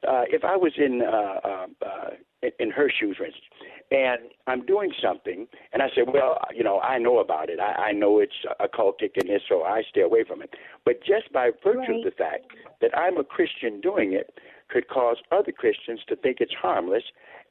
[0.05, 3.45] uh, if I was in uh, uh, uh, in her shoes, for instance,
[3.89, 7.61] and I'm doing something, and I say, well, you know, I know about it.
[7.61, 10.53] I, I know it's occultic and this, so I stay away from it.
[10.83, 11.89] But just by virtue right.
[11.91, 12.47] of the fact
[12.81, 14.37] that I'm a Christian doing it,
[14.69, 17.03] could cause other Christians to think it's harmless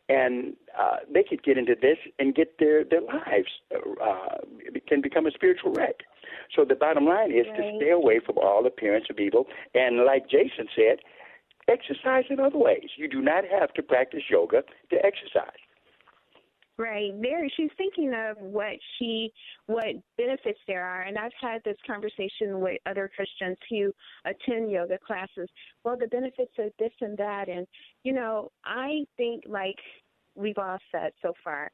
[0.09, 4.37] and uh, they could get into this and get their their lives uh,
[4.87, 5.97] can become a spiritual wreck.
[6.55, 7.73] So the bottom line is right.
[7.73, 10.99] to stay away from all appearance of evil, and like Jason said,
[11.69, 12.89] exercise in other ways.
[12.97, 15.59] You do not have to practice yoga to exercise.
[16.79, 17.11] Right.
[17.23, 19.33] There she's thinking of what she
[19.65, 19.87] what
[20.19, 23.93] benefits there are and I've had this conversation with other Christians who
[24.27, 25.49] attend yoga classes.
[25.85, 27.67] Well the benefits of this and that and
[28.03, 29.79] you know, I think like
[30.35, 31.71] we've all said so far,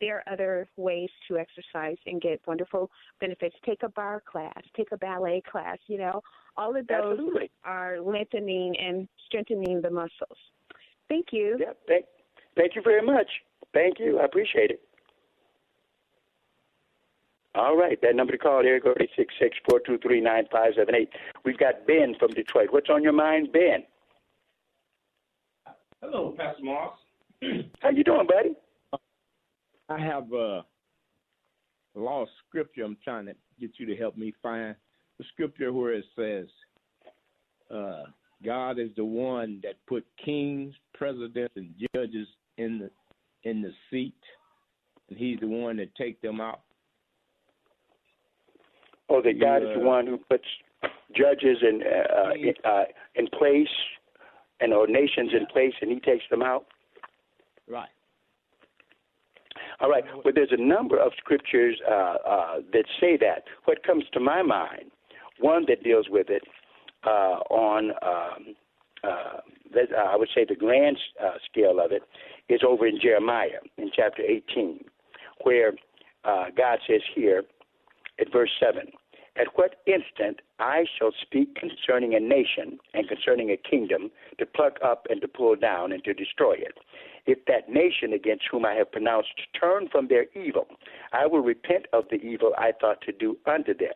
[0.00, 3.54] there are other ways to exercise and get wonderful benefits.
[3.64, 6.22] Take a barre class, take a ballet class, you know.
[6.56, 7.50] All of those Absolutely.
[7.64, 10.38] are lengthening and strengthening the muscles.
[11.08, 11.56] Thank you.
[11.60, 12.04] Yeah, thank,
[12.56, 13.28] thank you very much.
[13.72, 14.18] Thank you.
[14.20, 14.80] I appreciate it.
[17.54, 20.44] All right, that number to call here, go to six six four two three nine
[20.52, 21.10] five seven eight.
[21.44, 22.68] We've got Ben from Detroit.
[22.70, 23.82] What's on your mind, Ben?
[26.00, 26.96] Hello, Pastor Moss.
[27.80, 28.54] How you doing, buddy?
[29.90, 30.64] I have a
[31.96, 34.76] law scripture I'm trying to get you to help me find.
[35.18, 36.46] The scripture where it says,
[37.74, 38.04] uh,
[38.44, 42.26] God is the one that put kings, presidents, and judges
[42.56, 42.90] in the
[43.42, 44.14] in the seat,
[45.08, 46.60] and He's the one that take them out.
[49.08, 50.44] Oh, that God is the one who puts
[51.16, 52.84] judges in uh, in, uh,
[53.16, 53.68] in place
[54.60, 56.66] and or nations in place, and He takes them out.
[57.68, 57.88] Right.
[59.80, 60.04] All right.
[60.24, 63.44] Well, there's a number of scriptures uh, uh, that say that.
[63.64, 64.90] What comes to my mind,
[65.38, 66.42] one that deals with it
[67.06, 68.54] uh, on, um,
[69.02, 69.40] uh,
[69.98, 72.02] I would say, the grand uh, scale of it,
[72.50, 74.84] is over in Jeremiah in chapter 18,
[75.44, 75.72] where
[76.24, 77.44] uh, God says here
[78.20, 78.92] at verse 7
[79.36, 84.78] At what instant I shall speak concerning a nation and concerning a kingdom to pluck
[84.82, 86.78] up and to pull down and to destroy it.
[87.26, 90.66] If that nation against whom I have pronounced turn from their evil,
[91.12, 93.94] I will repent of the evil I thought to do unto them.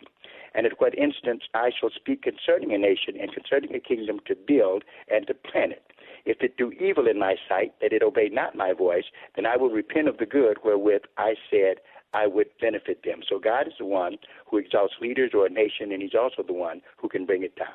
[0.55, 4.37] And at what instance I shall speak concerning a nation and concerning a kingdom to
[4.37, 5.83] build and to plant it.
[6.27, 9.05] If it do evil in my sight, that it obey not my voice,
[9.37, 11.81] then I will repent of the good wherewith I said
[12.15, 13.21] I would benefit them.
[13.29, 14.17] So God is the one
[14.49, 17.57] who exalts leaders or a nation, and He's also the one who can bring it
[17.57, 17.69] down.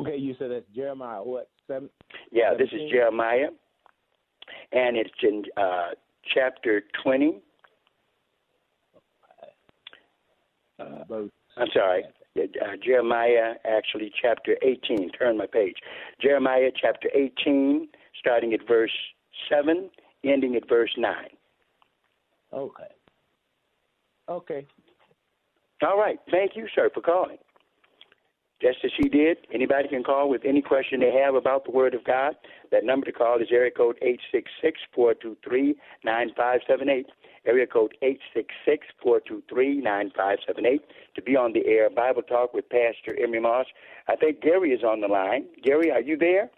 [0.00, 1.90] Okay, you said that's Jeremiah what seven?
[2.32, 3.48] Yeah, this is Jeremiah,
[4.72, 5.90] and it's in uh,
[6.34, 7.40] chapter twenty.
[10.78, 11.26] Uh.
[11.56, 12.04] I'm sorry,
[12.38, 15.10] uh, Jeremiah, actually, chapter 18.
[15.10, 15.74] Turn my page.
[16.22, 18.92] Jeremiah, chapter 18, starting at verse
[19.50, 19.90] 7,
[20.24, 21.14] ending at verse 9.
[22.52, 22.84] Okay.
[24.28, 24.66] Okay.
[25.82, 26.18] All right.
[26.30, 27.38] Thank you, sir, for calling.
[28.60, 31.94] Just as he did, anybody can call with any question they have about the Word
[31.94, 32.34] of God.
[32.72, 37.06] That number to call is area code 866 423 9578.
[37.46, 40.82] Area code 866 423 9578
[41.14, 43.66] to be on the air Bible Talk with Pastor Emery Moss.
[44.08, 45.46] I think Gary is on the line.
[45.62, 46.50] Gary, are you there?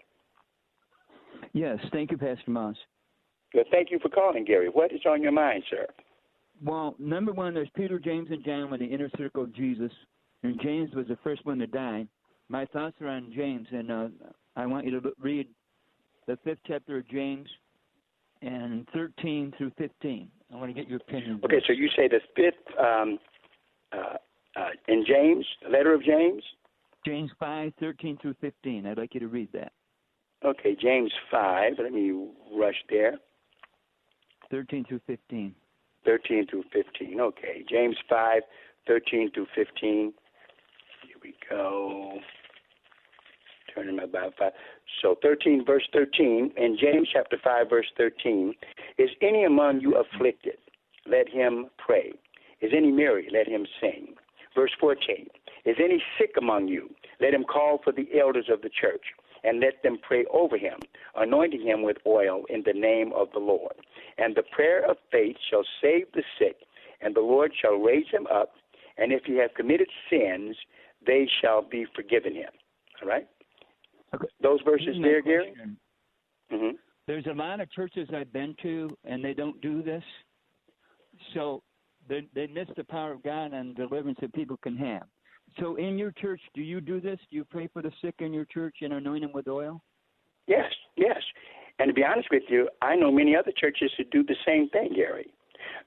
[1.53, 1.77] Yes.
[1.91, 2.77] Thank you, Pastor Moss.
[3.53, 4.69] Well, thank you for calling, Gary.
[4.69, 5.87] What is on your mind, sir?
[6.63, 9.91] Well, number one, there's Peter, James, and John with the inner circle of Jesus,
[10.43, 12.05] and James was the first one to die.
[12.49, 14.07] My thoughts are on James, and uh,
[14.55, 15.47] I want you to read
[16.27, 17.49] the fifth chapter of James
[18.41, 20.29] and 13 through 15.
[20.51, 21.41] I want to get your opinion.
[21.43, 23.19] Okay, so you say the fifth um,
[23.91, 24.17] uh,
[24.55, 26.43] uh, in James, letter of James?
[27.05, 28.85] James 5, 13 through 15.
[28.85, 29.71] I'd like you to read that.
[30.43, 31.73] Okay, James 5.
[31.81, 33.17] Let me rush there.
[34.51, 35.55] 13 through 15.
[36.05, 37.19] 13 through 15.
[37.19, 38.41] Okay, James 5,
[38.87, 40.13] 13 through 15.
[41.03, 42.19] Here we go.
[43.73, 44.33] Turning my Bible.
[44.37, 44.51] Five.
[45.01, 48.53] So 13, verse 13, in James chapter 5, verse 13,
[48.97, 50.57] is any among you afflicted?
[51.09, 52.11] Let him pray.
[52.59, 53.27] Is any merry?
[53.31, 54.15] Let him sing.
[54.53, 55.27] Verse 14,
[55.65, 56.89] is any sick among you?
[57.21, 59.05] Let him call for the elders of the church
[59.43, 60.77] and let them pray over him,
[61.15, 63.73] anointing him with oil in the name of the Lord.
[64.21, 66.57] And the prayer of faith shall save the sick,
[67.01, 68.51] and the Lord shall raise him up,
[68.97, 70.55] and if he have committed sins,
[71.07, 72.51] they shall be forgiven him.
[73.01, 73.27] All right?
[74.13, 74.27] Okay.
[74.43, 75.53] Those verses there, Gary?
[76.53, 76.75] Mm-hmm.
[77.07, 80.03] There's a lot of churches I've been to, and they don't do this.
[81.33, 81.63] So
[82.07, 85.03] they, they miss the power of God and deliverance that people can have.
[85.59, 87.19] So in your church, do you do this?
[87.31, 89.81] Do you pray for the sick in your church and anoint them with oil?
[90.47, 91.17] Yes, yes.
[91.79, 94.69] And to be honest with you, I know many other churches who do the same
[94.69, 95.27] thing, Gary.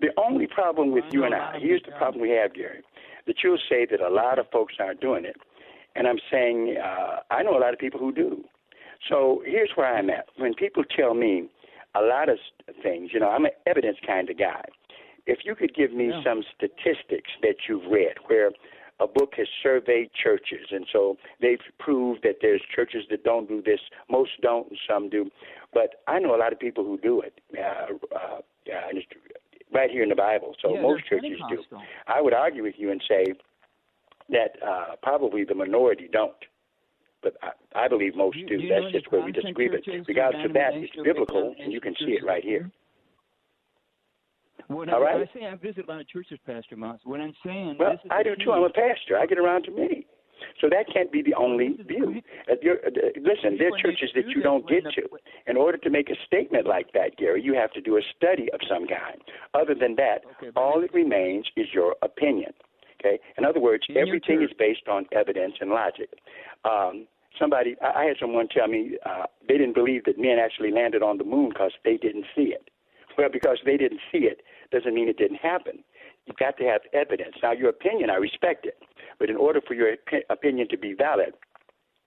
[0.01, 2.83] The only problem with you and I, here's the problem we have, Gary,
[3.27, 5.37] that you'll say that a lot of folks aren't doing it.
[5.94, 8.44] And I'm saying, uh, I know a lot of people who do.
[9.09, 10.27] So here's where I'm at.
[10.37, 11.49] When people tell me
[11.94, 12.38] a lot of
[12.83, 14.64] things, you know, I'm an evidence kind of guy.
[15.27, 16.23] If you could give me yeah.
[16.25, 18.51] some statistics that you've read where
[19.00, 23.61] a book has surveyed churches, and so they've proved that there's churches that don't do
[23.62, 23.80] this.
[24.09, 25.30] Most don't, and some do.
[25.72, 27.40] But I know a lot of people who do it.
[27.59, 29.00] Uh, uh, uh,
[29.72, 30.54] right here in the Bible.
[30.62, 31.59] So yeah, most churches do.
[32.07, 33.24] I would argue with you and say
[34.30, 36.33] that uh, probably the minority don't.
[37.22, 38.46] But I, I believe most do.
[38.46, 38.59] do.
[38.59, 39.68] do That's just where we disagree.
[39.68, 42.70] But regardless of that, it's biblical, and you can see it right here.
[44.68, 45.29] When All I, right.
[45.29, 47.77] I say I visit a lot of churches, Pastor Moss, what I'm saying.
[47.79, 48.44] Well, this is I do key.
[48.44, 48.53] too.
[48.53, 49.18] I'm a pastor.
[49.18, 50.07] I get around to many.
[50.61, 52.20] So that can't be the only view.
[52.48, 55.03] Uh, uh, listen, there are churches that you don't get to.
[55.46, 58.48] In order to make a statement like that, Gary, you have to do a study
[58.53, 59.20] of some kind.
[59.55, 60.24] Other than that,
[60.57, 62.53] all that remains is your opinion.
[63.00, 63.18] Okay.
[63.38, 66.11] In other words, In everything is based on evidence and logic.
[66.64, 67.07] Um,
[67.38, 71.03] somebody, I I had someone tell me uh, they didn't believe that men actually landed
[71.03, 72.70] on the moon because they didn't see it.
[73.16, 74.40] Well, because they didn't see it
[74.74, 75.84] doesn't mean it didn't happen.
[76.26, 77.37] You've got to have evidence.
[77.42, 78.78] Now, your opinion, I respect it,
[79.18, 81.34] but in order for your opi- opinion to be valid,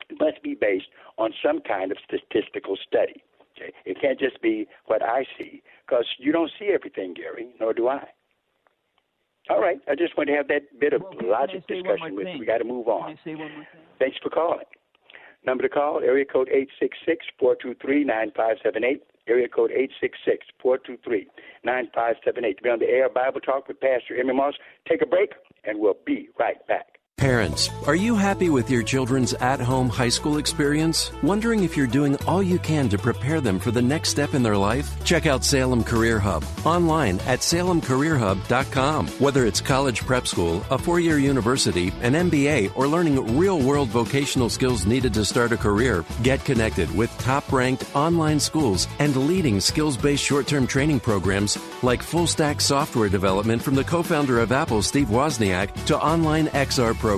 [0.10, 0.88] it must be based
[1.18, 3.24] on some kind of statistical study.
[3.56, 3.74] Okay?
[3.86, 7.88] It can't just be what I see, because you don't see everything, Gary, nor do
[7.88, 8.08] I.
[9.50, 11.84] All right, I just want to have that bit of Well, logic I say one
[11.84, 12.40] discussion with you.
[12.40, 13.12] We got to move on.
[13.12, 13.82] I say one more thing?
[13.98, 14.66] Thanks for calling.
[15.46, 16.50] Number to call, area code
[17.42, 19.00] 866-423-9578.
[19.28, 19.72] Area code
[20.64, 22.58] 866-423-9578.
[22.58, 24.56] To be on the air, Bible Talk with Pastor Emery Moss.
[24.88, 26.97] Take a break, and we'll be right back.
[27.28, 31.12] Parents, are you happy with your children's at home high school experience?
[31.22, 34.42] Wondering if you're doing all you can to prepare them for the next step in
[34.42, 34.88] their life?
[35.04, 39.08] Check out Salem Career Hub online at salemcareerhub.com.
[39.20, 43.90] Whether it's college prep school, a four year university, an MBA, or learning real world
[43.90, 49.14] vocational skills needed to start a career, get connected with top ranked online schools and
[49.28, 54.02] leading skills based short term training programs like full stack software development from the co
[54.02, 57.17] founder of Apple, Steve Wozniak, to online XR programs,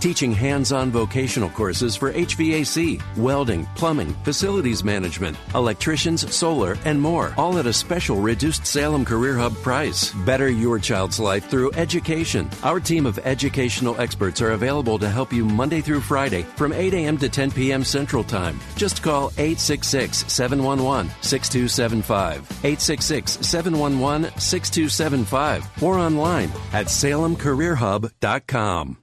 [0.00, 7.34] teaching hands on vocational courses for HVAC, welding, plumbing, facilities management, electricians, solar, and more,
[7.36, 10.12] all at a special reduced Salem Career Hub price.
[10.24, 12.48] Better your child's life through education.
[12.62, 16.94] Our team of educational experts are available to help you Monday through Friday from 8
[16.94, 17.18] a.m.
[17.18, 17.84] to 10 p.m.
[17.84, 18.58] Central Time.
[18.76, 22.40] Just call 866 711 6275.
[22.64, 28.96] 866 711 6275 or online at salemcareerhub.com.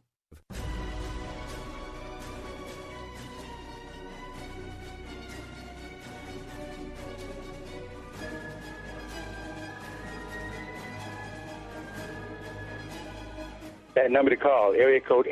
[13.97, 15.27] That number to call, area code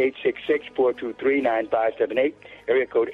[0.75, 2.33] 866-423-9578,
[2.67, 3.11] area code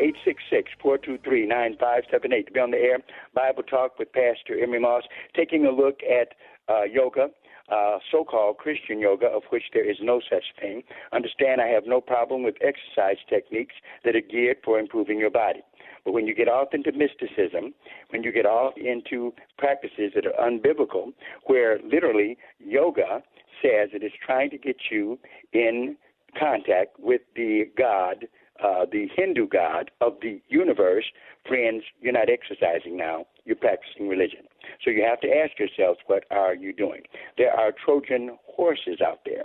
[0.82, 2.46] 866-423-9578.
[2.46, 3.00] To be on the air,
[3.36, 5.04] Bible Talk with Pastor Emery Moss,
[5.36, 6.36] taking a look at
[6.74, 7.32] uh, yoga,
[7.70, 10.84] uh, so-called Christian yoga, of which there is no such thing.
[11.12, 13.76] Understand I have no problem with exercise techniques
[14.06, 15.64] that are geared for improving your body.
[16.06, 17.74] But when you get off into mysticism,
[18.12, 21.12] when you get off into practices that are unbiblical,
[21.48, 23.22] where literally yoga
[23.62, 25.20] says it is trying to get you
[25.54, 25.96] in
[26.38, 28.28] contact with the God,
[28.64, 31.06] uh, the Hindu God of the universe,
[31.48, 34.42] friends, you're not exercising now, you're practicing religion.
[34.84, 37.02] So you have to ask yourselves, what are you doing?
[37.38, 39.44] There are Trojan horses out there.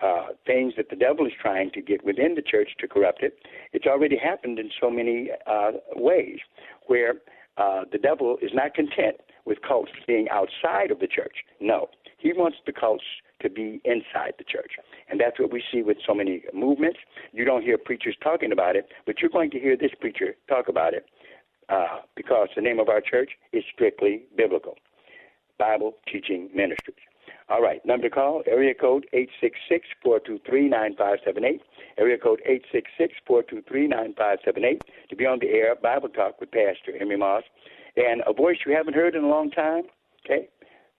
[0.00, 3.38] Uh, things that the devil is trying to get within the church to corrupt it.
[3.72, 6.38] It's already happened in so many uh, ways
[6.88, 7.14] where
[7.56, 11.36] uh, the devil is not content with cults being outside of the church.
[11.60, 11.88] No,
[12.18, 13.04] he wants the cults
[13.44, 14.72] to be inside the church.
[15.08, 16.98] And that's what we see with so many movements.
[17.32, 20.68] You don't hear preachers talking about it, but you're going to hear this preacher talk
[20.68, 21.06] about it
[21.68, 24.74] uh, because the name of our church is strictly biblical
[25.58, 26.96] Bible Teaching Ministries.
[27.50, 29.06] All right, number to call, area code
[30.06, 31.60] 866-423-9578,
[31.98, 32.40] area code
[33.28, 34.80] 866-423-9578,
[35.10, 37.42] to be on the air, Bible Talk with Pastor Emery Moss.
[37.96, 39.84] And a voice you haven't heard in a long time,
[40.24, 40.48] okay?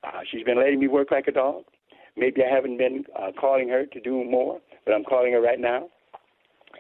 [0.04, 1.64] Uh, she's been letting me work like a dog.
[2.18, 5.60] Maybe I haven't been uh, calling her to do more, but I'm calling her right
[5.60, 5.88] now.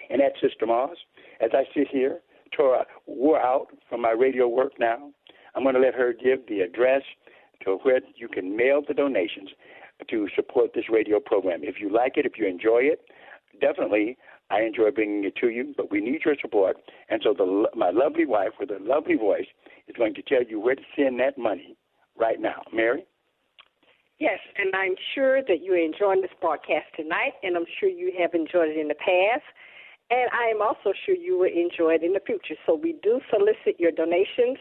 [0.09, 0.97] And that's Sister Moss.
[1.41, 2.19] As I sit here,
[2.55, 5.11] tore, wore out from my radio work now,
[5.55, 7.01] I'm going to let her give the address
[7.63, 9.49] to where you can mail the donations
[10.09, 11.61] to support this radio program.
[11.63, 13.01] If you like it, if you enjoy it,
[13.61, 14.17] definitely
[14.49, 16.77] I enjoy bringing it to you, but we need your support.
[17.09, 19.47] And so the, my lovely wife with a lovely voice
[19.87, 21.75] is going to tell you where to send that money
[22.17, 22.61] right now.
[22.73, 23.05] Mary?
[24.19, 28.33] Yes, and I'm sure that you're enjoying this broadcast tonight, and I'm sure you have
[28.33, 29.43] enjoyed it in the past,
[30.09, 32.55] and I am also sure you will enjoy it in the future.
[32.65, 34.57] So we do solicit your donations.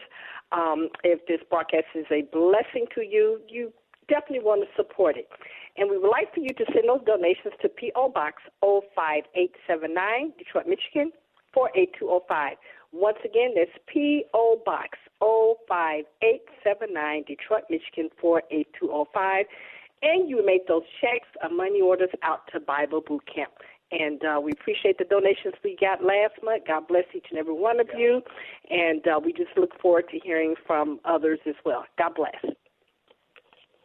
[0.51, 3.71] Um, if this broadcast is a blessing to you, you
[4.09, 5.29] definitely want to support it.
[5.77, 8.09] And we would like for you to send those donations to P.O.
[8.09, 11.11] Box 05879, Detroit, Michigan
[11.53, 12.57] 48205.
[12.95, 14.61] Once again, that's P.O.
[14.65, 19.45] Box 05879, Detroit, Michigan 48205.
[20.01, 23.51] And you make those checks or money orders out to Bible Boot Camp.
[23.91, 26.67] And uh, we appreciate the donations we got last month.
[26.67, 28.21] God bless each and every one of you.
[28.69, 31.83] And uh, we just look forward to hearing from others as well.
[31.97, 32.55] God bless.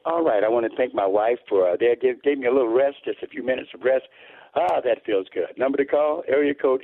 [0.04, 0.44] All right.
[0.44, 2.98] I want to thank my wife for uh, they gave, gave me a little rest,
[3.04, 4.04] just a few minutes of rest.
[4.54, 5.56] Ah, that feels good.
[5.56, 6.82] Number to call, area code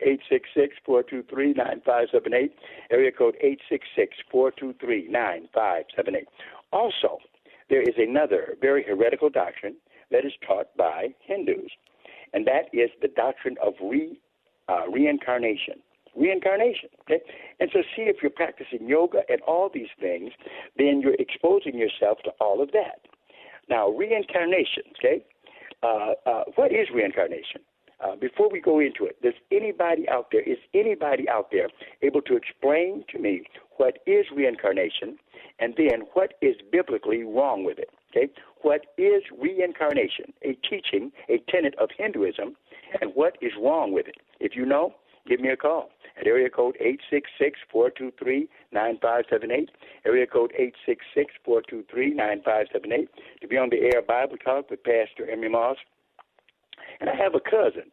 [0.89, 2.51] 866-423-9578,
[2.91, 3.37] area code
[4.33, 6.27] 866-423-9578.
[6.73, 7.19] Also,
[7.69, 9.75] there is another very heretical doctrine
[10.13, 11.73] that is taught by Hindus,
[12.33, 14.17] and that is the doctrine of re,
[14.69, 15.83] uh, reincarnation.
[16.15, 17.21] Reincarnation, okay?
[17.61, 20.33] And so, see if you're practicing yoga and all these things,
[20.79, 23.01] then you're exposing yourself to all of that.
[23.69, 25.25] Now, reincarnation, okay?
[25.83, 27.61] Uh, uh, what is reincarnation?
[27.99, 31.69] Uh, before we go into it, does anybody out there, is anybody out there
[32.03, 33.43] able to explain to me
[33.79, 35.17] what is reincarnation
[35.59, 37.89] and then what is biblically wrong with it?
[38.11, 38.31] Okay?
[38.61, 40.33] What is reincarnation?
[40.43, 42.55] A teaching, a tenet of Hinduism,
[43.01, 44.17] and what is wrong with it?
[44.41, 44.95] If you know,
[45.27, 46.77] give me a call at area code
[47.73, 49.69] 866-423-9578,
[50.05, 50.53] area code
[51.47, 53.09] 866-423-9578
[53.41, 55.77] to be on the air Bible Talk with Pastor Emery Moss.
[57.01, 57.91] And I have a cousin.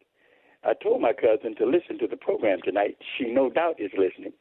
[0.64, 2.96] I told my cousin to listen to the program tonight.
[3.18, 4.32] She no doubt is listening.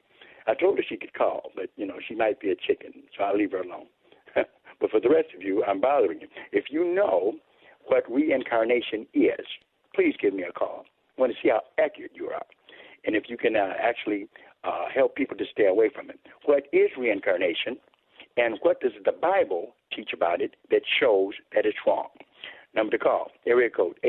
[0.47, 3.23] I told her she could call, but you know she might be a chicken, so
[3.23, 3.87] I'll leave her alone.
[4.35, 6.27] but for the rest of you, I'm bothering you.
[6.51, 7.33] If you know
[7.85, 9.45] what reincarnation is,
[9.93, 10.85] please give me a call.
[11.17, 12.41] I want to see how accurate you are,
[13.05, 14.27] and if you can uh, actually
[14.63, 16.19] uh, help people to stay away from it.
[16.45, 17.77] What is reincarnation,
[18.37, 22.07] and what does the Bible teach about it that shows that it's wrong?
[22.75, 23.99] Number to call, area code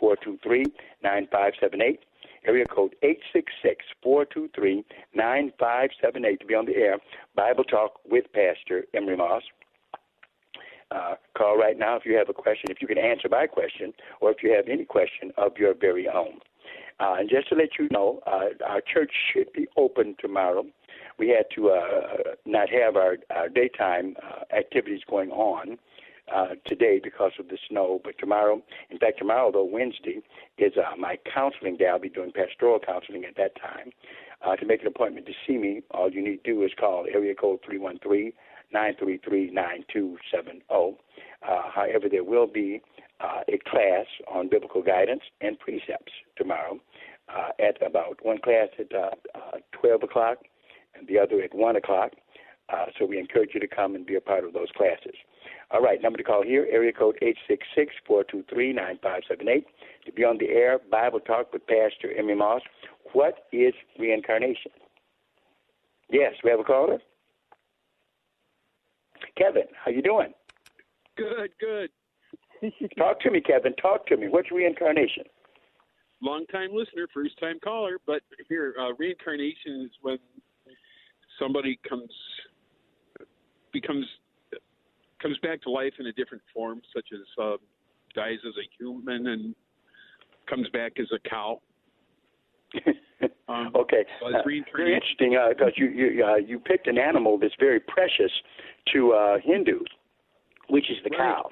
[0.00, 1.98] 866-423-9578.
[2.46, 2.94] Area code
[4.04, 4.84] 866-423-9578
[6.40, 6.98] to be on the air.
[7.34, 9.42] Bible Talk with Pastor Emery Moss.
[10.90, 13.94] Uh, call right now if you have a question, if you can answer my question,
[14.20, 16.38] or if you have any question of your very own.
[17.00, 20.64] Uh, and just to let you know, uh, our church should be open tomorrow.
[21.18, 25.78] We had to uh, not have our, our daytime uh, activities going on
[26.32, 28.00] uh, today because of the snow.
[28.02, 30.22] But tomorrow, in fact, tomorrow, though, Wednesday,
[30.58, 31.88] is uh, my counseling day.
[31.88, 33.90] I'll be doing pastoral counseling at that time.
[34.44, 37.06] Uh, to make an appointment to see me, all you need to do is call
[37.12, 38.30] area code 313
[38.72, 40.62] 933 9270.
[40.68, 42.82] Uh, however, there will be
[43.20, 46.78] uh, a class on biblical guidance and precepts tomorrow
[47.28, 50.38] uh, at about one class at uh, uh, 12 o'clock
[50.94, 52.12] and the other at 1 o'clock.
[52.72, 55.14] Uh, so we encourage you to come and be a part of those classes.
[55.70, 57.18] All right, number to call here, area code
[58.08, 59.64] 866-423-9578.
[60.06, 62.62] To be on the air, Bible Talk with Pastor Emery Moss.
[63.12, 64.72] What is reincarnation?
[66.10, 66.98] Yes, we have a caller.
[69.36, 70.32] Kevin, how you doing?
[71.16, 71.90] Good, good.
[72.98, 73.74] Talk to me, Kevin.
[73.74, 74.28] Talk to me.
[74.28, 75.24] What's reincarnation?
[76.22, 77.98] Long time listener, first time caller.
[78.06, 80.18] But here, uh, reincarnation is when
[81.38, 82.10] somebody comes
[83.72, 84.06] becomes
[85.20, 87.56] comes back to life in a different form, such as uh,
[88.14, 89.54] dies as a human and
[90.48, 91.60] comes back as a cow.
[93.48, 97.54] um, okay, uh, very interesting because uh, you you uh, you picked an animal that's
[97.58, 98.32] very precious
[98.92, 99.82] to uh, Hindus,
[100.68, 101.18] which is the right.
[101.18, 101.50] cow.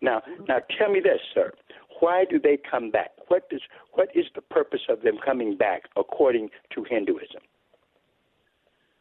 [0.00, 1.52] Now, now tell me this, sir.
[2.00, 3.10] Why do they come back?
[3.28, 3.60] What does
[3.92, 7.42] what is the purpose of them coming back according to Hinduism?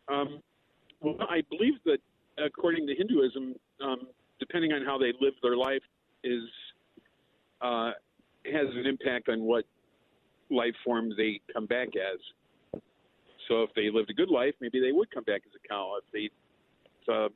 [0.08, 0.40] Um,
[1.02, 2.00] well, I believe that
[2.44, 4.08] according to Hinduism, um,
[4.40, 5.84] depending on how they live their life,
[6.24, 6.44] is
[7.62, 7.92] uh,
[8.46, 9.66] has an impact on what
[10.50, 12.82] life form they come back as.
[13.48, 15.94] So if they lived a good life, maybe they would come back as a cow.
[15.98, 17.30] If they, uh,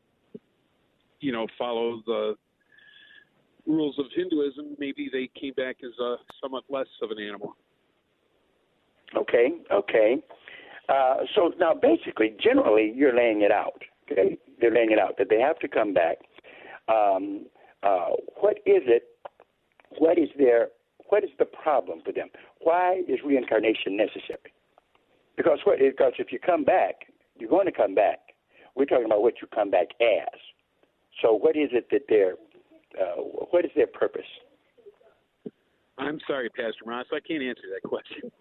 [1.19, 2.35] you know, follow the
[3.67, 7.55] rules of Hinduism, maybe they came back as a somewhat less of an animal.
[9.15, 10.17] Okay, okay.
[10.89, 13.81] Uh, so now, basically, generally, you're laying it out.
[14.11, 16.17] Okay, they're laying it out that they have to come back.
[16.87, 17.45] Um,
[17.83, 18.09] uh,
[18.39, 19.03] what is it?
[19.97, 20.69] What is their?
[21.09, 22.29] What is the problem for them?
[22.61, 24.53] Why is reincarnation necessary?
[25.37, 25.79] Because what?
[25.79, 27.07] Because if you come back,
[27.37, 28.19] you're going to come back.
[28.75, 30.39] We're talking about what you come back as.
[31.21, 32.35] So, what is it that they're?
[32.99, 33.21] Uh,
[33.51, 34.25] what is their purpose?
[35.97, 38.31] I'm sorry, Pastor Ross, I can't answer that question.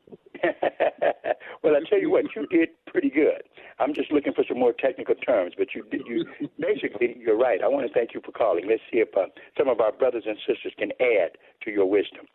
[1.63, 3.43] well, I tell you what, you did pretty good.
[3.79, 6.25] I'm just looking for some more technical terms, but you you
[6.59, 7.61] basically you're right.
[7.63, 8.65] I want to thank you for calling.
[8.67, 9.27] Let's see if uh,
[9.59, 12.27] some of our brothers and sisters can add to your wisdom.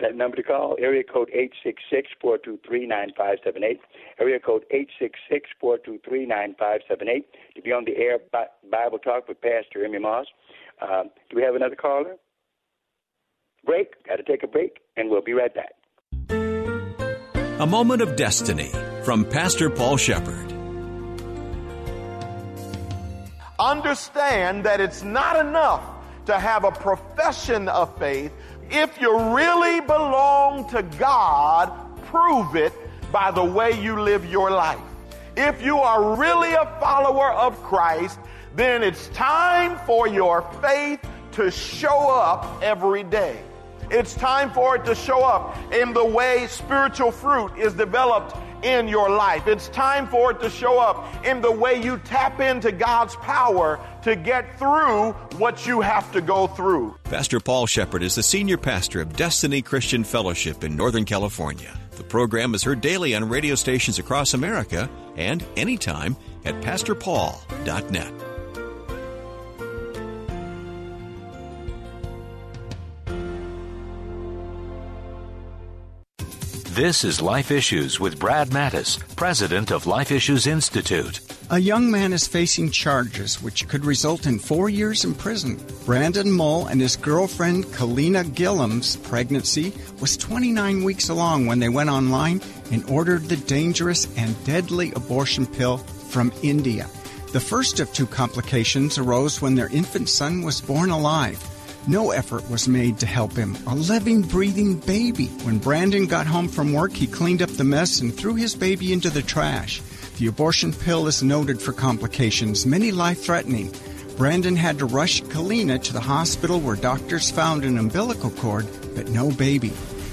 [0.00, 1.30] That number to call, area code
[2.22, 3.78] 866-423-9578.
[4.20, 4.64] Area code
[5.62, 7.24] 866-423-9578.
[7.54, 8.18] To be on the air,
[8.70, 10.26] Bible Talk with Pastor Emery Moss.
[10.80, 12.16] Uh, do we have another caller?
[13.64, 14.04] Break.
[14.06, 15.72] Got to take a break, and we'll be right back.
[17.58, 18.70] A Moment of Destiny
[19.04, 20.52] from Pastor Paul Shepard.
[23.58, 25.82] Understand that it's not enough
[26.26, 28.30] to have a profession of faith.
[28.70, 31.72] If you really belong to God,
[32.06, 32.72] prove it
[33.10, 34.80] by the way you live your life.
[35.36, 38.18] If you are really a follower of Christ,
[38.56, 41.00] then it's time for your faith
[41.32, 43.38] to show up every day.
[43.90, 48.34] It's time for it to show up in the way spiritual fruit is developed
[48.64, 49.46] in your life.
[49.46, 53.78] It's time for it to show up in the way you tap into God's power
[54.02, 56.96] to get through what you have to go through.
[57.04, 61.78] Pastor Paul Shepard is the senior pastor of Destiny Christian Fellowship in Northern California.
[61.92, 68.25] The program is heard daily on radio stations across America and anytime at pastorpaul.net.
[76.76, 81.20] This is Life Issues with Brad Mattes, president of Life Issues Institute.
[81.48, 85.58] A young man is facing charges which could result in four years in prison.
[85.86, 89.72] Brandon Mull and his girlfriend Kalina Gillum's pregnancy
[90.02, 95.46] was 29 weeks along when they went online and ordered the dangerous and deadly abortion
[95.46, 96.90] pill from India.
[97.32, 101.42] The first of two complications arose when their infant son was born alive.
[101.88, 105.26] No effort was made to help him, a living, breathing baby.
[105.44, 108.92] When Brandon got home from work, he cleaned up the mess and threw his baby
[108.92, 109.80] into the trash.
[110.18, 113.72] The abortion pill is noted for complications, many life threatening.
[114.16, 118.66] Brandon had to rush Kalina to the hospital where doctors found an umbilical cord,
[118.96, 119.72] but no baby.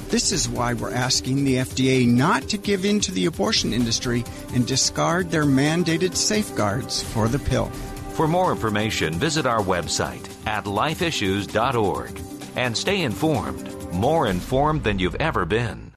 [0.09, 4.24] This is why we're asking the FDA not to give in to the abortion industry
[4.53, 7.71] and discard their mandated safeguards for the pill.
[8.14, 12.22] For more information, visit our website at lifeissues.org
[12.55, 15.92] and stay informed, more informed than you've ever been.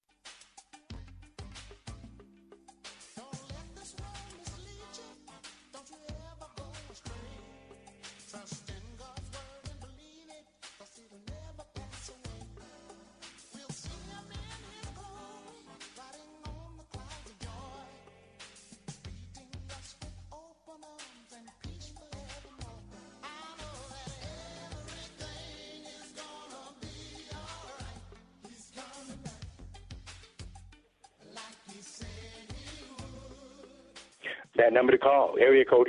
[34.66, 35.86] That number to call, area code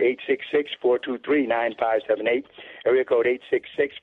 [0.86, 2.44] 866-423-9578,
[2.86, 3.26] area code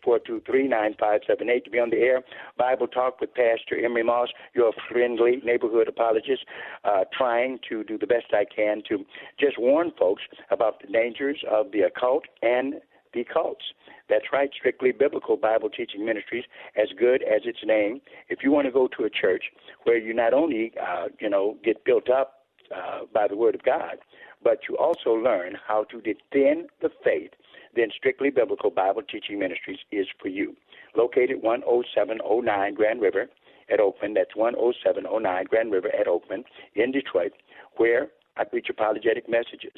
[0.04, 2.22] 866-423-9578 to be on the air.
[2.58, 6.44] Bible Talk with Pastor Emery Moss, your friendly neighborhood apologist,
[6.82, 9.04] uh, trying to do the best I can to
[9.38, 12.80] just warn folks about the dangers of the occult and
[13.12, 13.62] the cults.
[14.08, 16.42] That's right, strictly biblical Bible teaching ministries,
[16.74, 18.00] as good as its name.
[18.28, 19.44] If you want to go to a church
[19.84, 22.40] where you not only, uh, you know, get built up
[22.74, 23.98] uh, by the Word of God,
[24.44, 27.30] but you also learn how to defend the faith,
[27.74, 30.54] then Strictly Biblical Bible Teaching Ministries is for you.
[30.94, 33.26] Located 10709 Grand River
[33.72, 37.32] at Oakland, that's 10709 Grand River at Oakland in Detroit,
[37.78, 39.72] where I preach apologetic messages.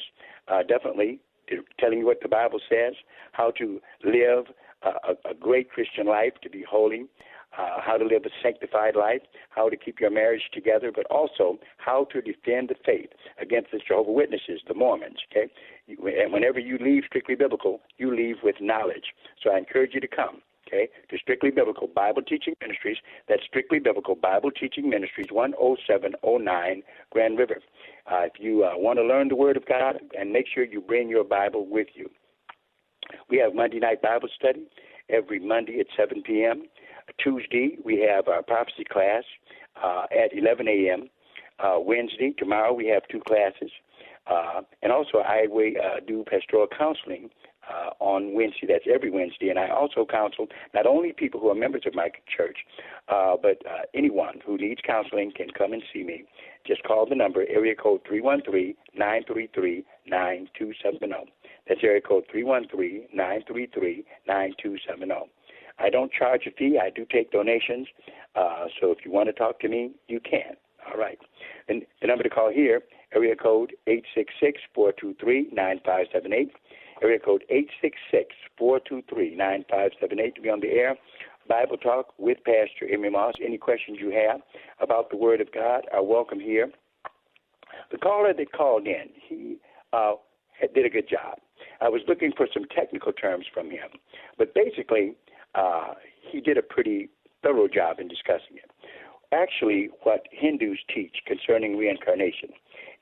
[0.47, 1.19] Uh, definitely
[1.79, 2.93] telling you what the Bible says,
[3.31, 4.45] how to live
[4.83, 7.05] a, a great Christian life, to be holy,
[7.57, 11.57] uh, how to live a sanctified life, how to keep your marriage together, but also
[11.77, 13.09] how to defend the faith
[13.41, 15.17] against the Jehovah Witnesses, the Mormons.
[15.31, 15.51] Okay,
[15.87, 19.13] and whenever you leave strictly biblical, you leave with knowledge.
[19.43, 20.41] So I encourage you to come.
[20.67, 22.97] Okay, to Strictly Biblical Bible Teaching Ministries.
[23.29, 27.61] That's Strictly Biblical Bible Teaching Ministries, 10709 Grand River.
[28.05, 30.81] Uh, if you uh, want to learn the Word of God, and make sure you
[30.81, 32.09] bring your Bible with you.
[33.29, 34.67] We have Monday night Bible study
[35.09, 36.63] every Monday at 7 p.m.
[37.19, 39.23] Tuesday, we have our prophecy class
[39.81, 41.09] uh, at 11 a.m.
[41.59, 43.71] Uh, Wednesday, tomorrow, we have two classes.
[44.27, 47.29] Uh, and also, I uh, do pastoral counseling
[47.69, 48.67] uh, on Wednesday.
[48.67, 49.49] That's every Wednesday.
[49.49, 52.57] And I also counsel not only people who are members of my church,
[53.09, 56.25] uh, but uh, anyone who needs counseling can come and see me.
[56.65, 61.31] Just call the number, area code 313 933 9270.
[61.67, 65.31] That's area code 313 933 9270.
[65.79, 66.79] I don't charge a fee.
[66.81, 67.87] I do take donations.
[68.35, 70.55] Uh, so if you want to talk to me, you can.
[70.91, 71.19] All right.
[71.67, 72.81] And the number to call here,
[73.13, 73.73] area code
[74.77, 76.51] 866-423-9578.
[77.01, 77.43] Area code
[78.59, 80.95] 866-423-9578 to be on the air.
[81.47, 83.35] Bible Talk with Pastor Emery Moss.
[83.43, 84.41] Any questions you have
[84.81, 86.69] about the Word of God are welcome here.
[87.91, 89.57] The caller that called in, he
[89.93, 90.13] uh,
[90.73, 91.37] did a good job.
[91.79, 93.89] I was looking for some technical terms from him,
[94.37, 95.15] but basically,
[95.55, 95.93] uh,
[96.31, 97.09] he did a pretty
[97.43, 98.69] thorough job in discussing it.
[99.31, 102.49] Actually, what Hindus teach concerning reincarnation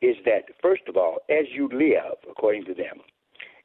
[0.02, 3.00] is that, first of all, as you live, according to them,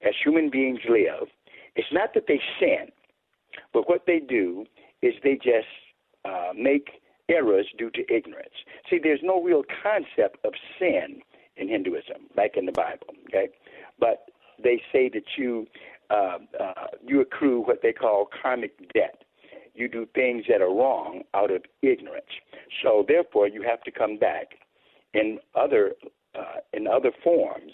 [0.03, 1.29] as human beings live,
[1.77, 2.89] it's not that they sin,
[3.73, 4.65] but what they do
[5.03, 5.69] is they just
[6.25, 8.55] uh, make errors due to ignorance.
[8.89, 11.21] See, there's no real concept of sin
[11.57, 13.49] in Hinduism, like in the Bible, okay?
[13.99, 14.27] But
[14.63, 15.67] they say that you
[16.11, 19.23] uh, uh, you accrue what they call karmic debt.
[19.75, 22.27] You do things that are wrong out of ignorance.
[22.83, 24.49] So therefore, you have to come back
[25.15, 25.93] in other
[26.35, 27.73] uh, in other forms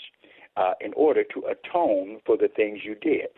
[0.56, 3.28] uh, in order to atone for the things you did.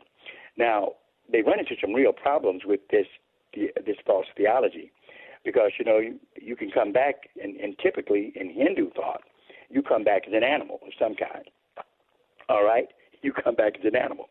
[0.57, 0.93] Now,
[1.31, 3.07] they run into some real problems with this
[3.55, 4.93] this false theology,
[5.45, 9.23] because you know you, you can come back, and, and typically in Hindu thought,
[9.71, 11.45] you come back as an animal of some kind.
[12.49, 12.89] All right,
[13.23, 14.29] you come back as an animal.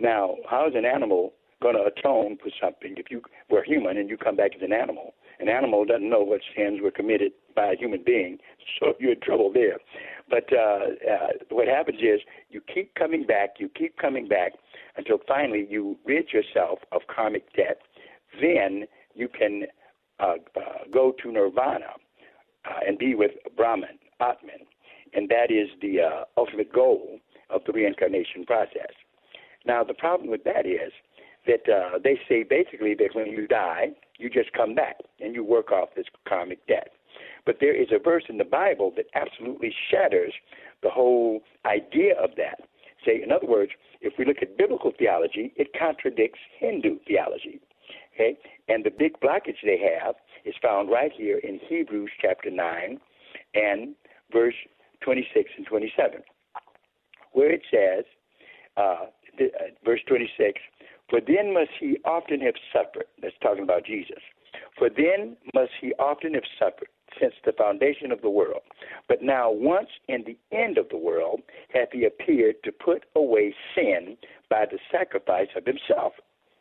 [0.00, 4.08] Now, how is an animal going to atone for something if you were human and
[4.08, 5.14] you come back as an animal?
[5.40, 8.38] An animal doesn't know what sins were committed by a human being,
[8.78, 9.78] so you're in trouble there.
[10.28, 12.20] But uh, uh, what happens is
[12.50, 14.52] you keep coming back, you keep coming back
[14.96, 17.80] until finally you rid yourself of karmic debt.
[18.40, 18.84] Then
[19.14, 19.64] you can
[20.20, 21.94] uh, uh, go to nirvana
[22.64, 24.66] uh, and be with Brahman, Atman,
[25.14, 27.18] and that is the uh, ultimate goal
[27.50, 28.92] of the reincarnation process.
[29.68, 30.92] Now, the problem with that is
[31.46, 35.44] that uh, they say basically that when you die, you just come back and you
[35.44, 36.88] work off this karmic debt.
[37.44, 40.32] But there is a verse in the Bible that absolutely shatters
[40.82, 42.60] the whole idea of that.
[43.04, 47.60] Say, in other words, if we look at biblical theology, it contradicts Hindu theology.
[48.14, 48.38] Okay?
[48.68, 50.14] And the big blockage they have
[50.44, 52.98] is found right here in Hebrews chapter 9
[53.54, 53.94] and
[54.32, 54.54] verse
[55.02, 56.22] 26 and 27,
[57.32, 58.04] where it says,
[58.76, 59.06] uh,
[59.40, 59.44] Uh,
[59.84, 60.60] verse 26,
[61.10, 63.06] For then must he often have suffered.
[63.22, 64.22] That's talking about Jesus.
[64.78, 66.88] For then must he often have suffered
[67.20, 68.62] since the foundation of the world.
[69.08, 71.40] But now, once in the end of the world,
[71.72, 74.16] hath he appeared to put away sin
[74.50, 76.12] by the sacrifice of himself.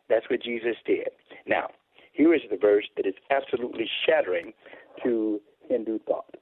[0.10, 1.10] That's what Jesus did.
[1.46, 1.68] Now,
[2.14, 4.54] here is the verse that is absolutely shattering
[5.04, 6.36] to Hindu thought,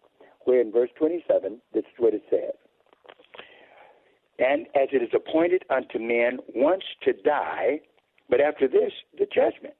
[0.45, 2.53] where in verse 27, this is what it says.
[4.39, 7.79] And as it is appointed unto men once to die,
[8.29, 9.75] but after this, the judgment.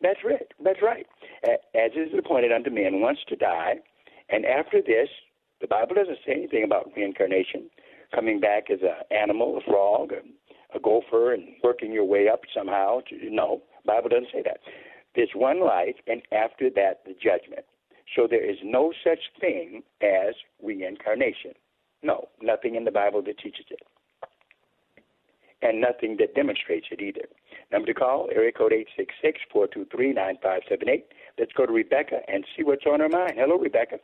[0.00, 0.46] That's right.
[0.62, 1.06] That's right.
[1.44, 3.76] As it is appointed unto men once to die,
[4.28, 5.08] and after this,
[5.60, 7.70] the Bible doesn't say anything about reincarnation,
[8.14, 12.40] coming back as an animal, a frog, a, a gopher, and working your way up
[12.54, 13.00] somehow.
[13.08, 14.60] To, no, Bible doesn't say that.
[15.14, 17.64] There's one life, and after that, the judgment.
[18.14, 21.52] So there is no such thing as reincarnation.
[22.02, 23.80] No, nothing in the Bible that teaches it.
[25.62, 27.26] And nothing that demonstrates it either.
[27.72, 28.72] Number to call, area code
[29.54, 31.04] 866-423-9578.
[31.38, 33.32] Let's go to Rebecca and see what's on her mind.
[33.36, 33.98] Hello, Rebecca.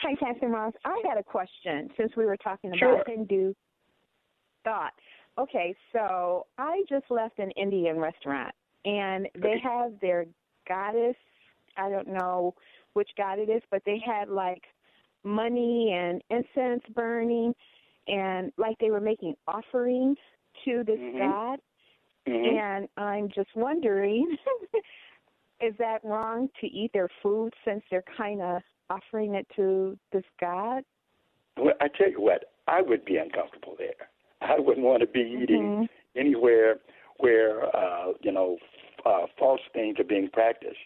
[0.00, 0.72] Hi, Pastor Moss.
[0.84, 3.04] I had a question since we were talking about Sure.
[3.06, 3.52] Hindu
[4.64, 4.94] thought.
[5.38, 8.54] Okay, so I just left an Indian restaurant,
[8.84, 10.26] and they have their
[10.68, 11.16] goddess.
[11.76, 12.54] I don't know
[12.92, 14.62] which god it is, but they had like
[15.24, 17.54] money and incense burning,
[18.08, 20.18] and like they were making offerings
[20.64, 21.18] to this Mhm.
[21.18, 21.60] god.
[22.26, 22.58] Mhm.
[22.58, 24.36] And I'm just wondering,
[25.60, 30.24] is that wrong to eat their food since they're kind of offering it to this
[30.40, 30.84] god?
[31.56, 34.08] Well, I tell you what, I would be uncomfortable there.
[34.40, 36.80] I wouldn't want to be eating anywhere
[37.18, 38.58] where uh, you know
[39.04, 40.78] uh, false things are being practiced.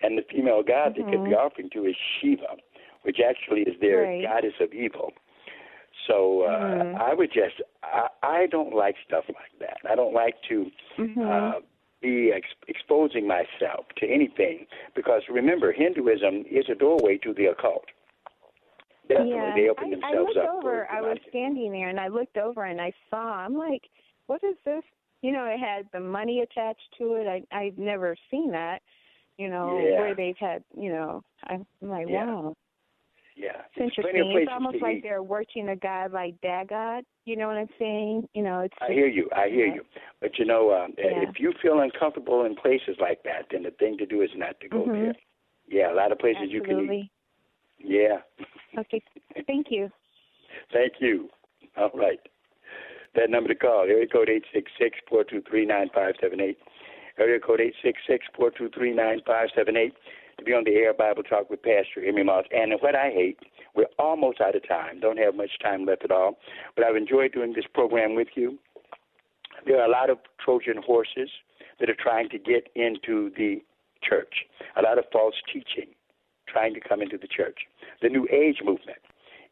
[0.00, 1.38] And the female god they could be Mhm.
[1.38, 2.56] offering to is Shiva,
[3.02, 4.22] which actually is their Right.
[4.22, 5.12] goddess of evil.
[6.06, 7.00] So uh, Mhm.
[7.00, 9.78] I would just I, I don't like stuff like that.
[9.88, 11.18] I don't like to Mhm.
[11.56, 11.60] uh,
[12.00, 17.84] be ex- exposing myself to anything because remember Hinduism is a doorway to the occult.
[19.08, 20.54] Definitely, yeah, they open I, I themselves looked up.
[20.56, 20.88] over.
[20.90, 23.34] I was standing there, and I looked over, and I saw.
[23.34, 23.82] I'm like,
[24.26, 24.84] what is this?
[25.22, 27.26] You know, it had the money attached to it.
[27.26, 28.80] I I've never seen that.
[29.38, 29.98] You know, Yeah.
[30.00, 30.62] where they've had.
[30.76, 32.24] You know, I'm like, Yeah.
[32.26, 32.54] wow,
[33.34, 34.42] Yeah, it's There's plenty of interesting.
[34.42, 35.02] It's almost like eat.
[35.02, 37.02] they're worshiping a god like Dagon.
[37.24, 38.28] You know what I'm saying?
[38.34, 38.74] You know, it's.
[38.80, 39.30] I hear you.
[39.34, 39.74] I hear yeah.
[39.76, 39.82] you.
[40.20, 41.22] But you know, um, Yeah.
[41.28, 44.60] if you feel uncomfortable in places like that, then the thing to do is not
[44.60, 44.92] to go Mhm.
[45.02, 45.14] there.
[45.66, 46.98] Yeah, a lot of places you can Absolutely.
[46.98, 47.10] eat.
[47.78, 48.20] Yeah.
[48.78, 49.02] Okay.
[49.46, 49.90] Thank you.
[50.72, 51.30] Thank you.
[51.76, 52.20] All right.
[53.14, 56.40] That number to call, area code eight six six four two three nine five seven
[56.40, 56.58] eight.
[57.18, 59.94] Area code eight six six four two three nine five seven eight.
[60.42, 62.46] To be on the air Bible Talk with Pastor Emery Moss.
[62.50, 63.38] And what I hate,
[63.76, 64.98] we're almost out of time.
[64.98, 66.38] Don't have much time left at all.
[66.74, 68.58] But I've enjoyed doing this program with you.
[69.66, 71.30] There are a lot of Trojan horses
[71.78, 73.62] that are trying to get into the
[74.02, 74.34] church.
[74.76, 75.94] A lot of false teaching
[76.48, 77.60] trying to come into the church.
[78.02, 78.98] The New Age movement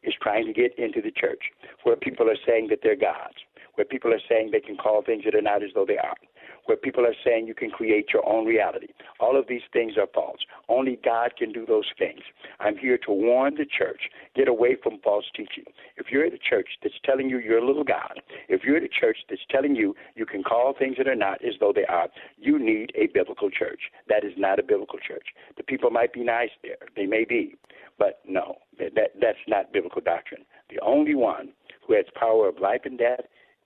[0.03, 1.43] is trying to get into the church,
[1.83, 3.37] where people are saying that they're gods,
[3.75, 6.17] where people are saying they can call things that are not as though they are,
[6.65, 8.87] where people are saying you can create your own reality.
[9.19, 10.39] All of these things are false.
[10.69, 12.21] Only God can do those things.
[12.59, 15.65] I'm here to warn the church get away from false teaching.
[15.97, 18.83] If you're at a church that's telling you you're a little God, if you're at
[18.83, 21.85] a church that's telling you you can call things that are not as though they
[21.85, 22.07] are,
[22.37, 23.81] you need a biblical church.
[24.07, 25.27] That is not a biblical church.
[25.57, 27.55] The people might be nice there, they may be,
[27.97, 30.45] but no, that, that that's not biblical doctrine.
[30.69, 31.49] The only one
[31.85, 33.21] who has power of life and death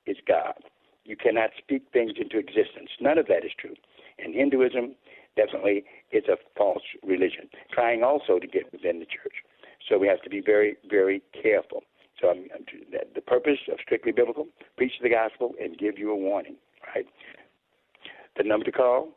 [0.06, 0.56] is God.
[1.06, 2.89] You cannot speak things into existence.
[2.99, 3.76] None of that is true.
[4.18, 4.95] And Hinduism
[5.36, 9.36] definitely is a false religion, trying also to get within the church.
[9.88, 11.84] So we have to be very, very careful.
[12.20, 12.66] So I'm, I'm,
[13.14, 14.47] the purpose of strictly biblical:
[14.78, 16.56] preach the gospel and give you a warning.
[16.95, 17.06] Right.
[18.38, 19.10] The number to call.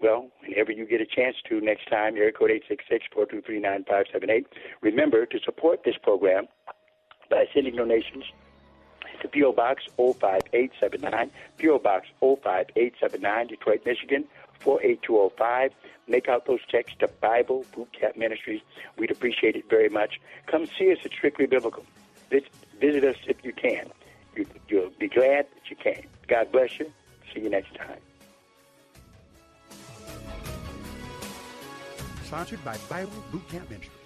[0.00, 3.26] Well, whenever you get a chance to next time, area code eight six six four
[3.26, 4.46] two three nine five seven eight.
[4.82, 6.46] Remember to support this program
[7.30, 8.24] by sending donations
[9.20, 9.52] to P.O.
[9.52, 11.78] Box 05879, P.O.
[11.78, 14.24] Box 05879, Detroit, Michigan
[14.60, 15.72] 48205.
[16.08, 18.60] Make out those checks to Bible Boot Camp Ministries.
[18.98, 20.20] We'd appreciate it very much.
[20.46, 21.84] Come see us at Strictly Biblical.
[22.30, 23.90] Visit, us if you can.
[24.36, 26.06] You, you'll be glad that you came.
[26.28, 26.90] God bless you.
[27.34, 27.98] See you next time.
[32.24, 33.99] Sponsored by Bible Boot Camp Ministries.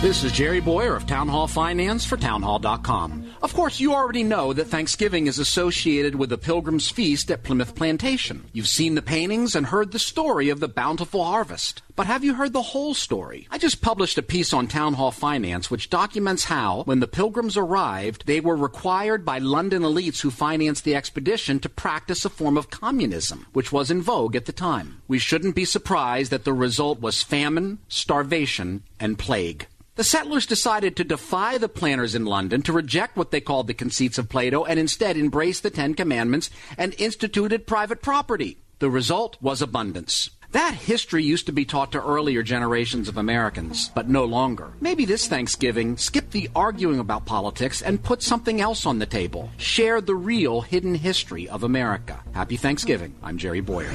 [0.00, 3.34] This is Jerry Bowyer of Town Hall Finance for townhall.com.
[3.42, 7.74] Of course, you already know that Thanksgiving is associated with the Pilgrim's Feast at Plymouth
[7.74, 8.46] Plantation.
[8.54, 11.82] You've seen the paintings and heard the story of the bountiful harvest.
[11.96, 13.46] But have you heard the whole story?
[13.50, 17.58] I just published a piece on Town Hall Finance which documents how, when the Pilgrims
[17.58, 22.56] arrived, they were required by London elites who financed the expedition to practice a form
[22.56, 25.02] of communism, which was in vogue at the time.
[25.08, 29.66] We shouldn't be surprised that the result was famine, starvation, and plague.
[30.00, 33.74] The settlers decided to defy the planters in London, to reject what they called the
[33.74, 36.48] conceits of Plato, and instead embrace the Ten Commandments
[36.78, 38.56] and instituted private property.
[38.78, 40.30] The result was abundance.
[40.52, 44.72] That history used to be taught to earlier generations of Americans, but no longer.
[44.80, 49.50] Maybe this Thanksgiving, skip the arguing about politics and put something else on the table.
[49.58, 52.22] Share the real hidden history of America.
[52.32, 53.14] Happy Thanksgiving.
[53.22, 53.92] I'm Jerry Bowyer.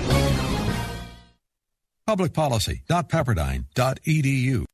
[2.08, 4.66] Publicpolicy.pepperdine.edu.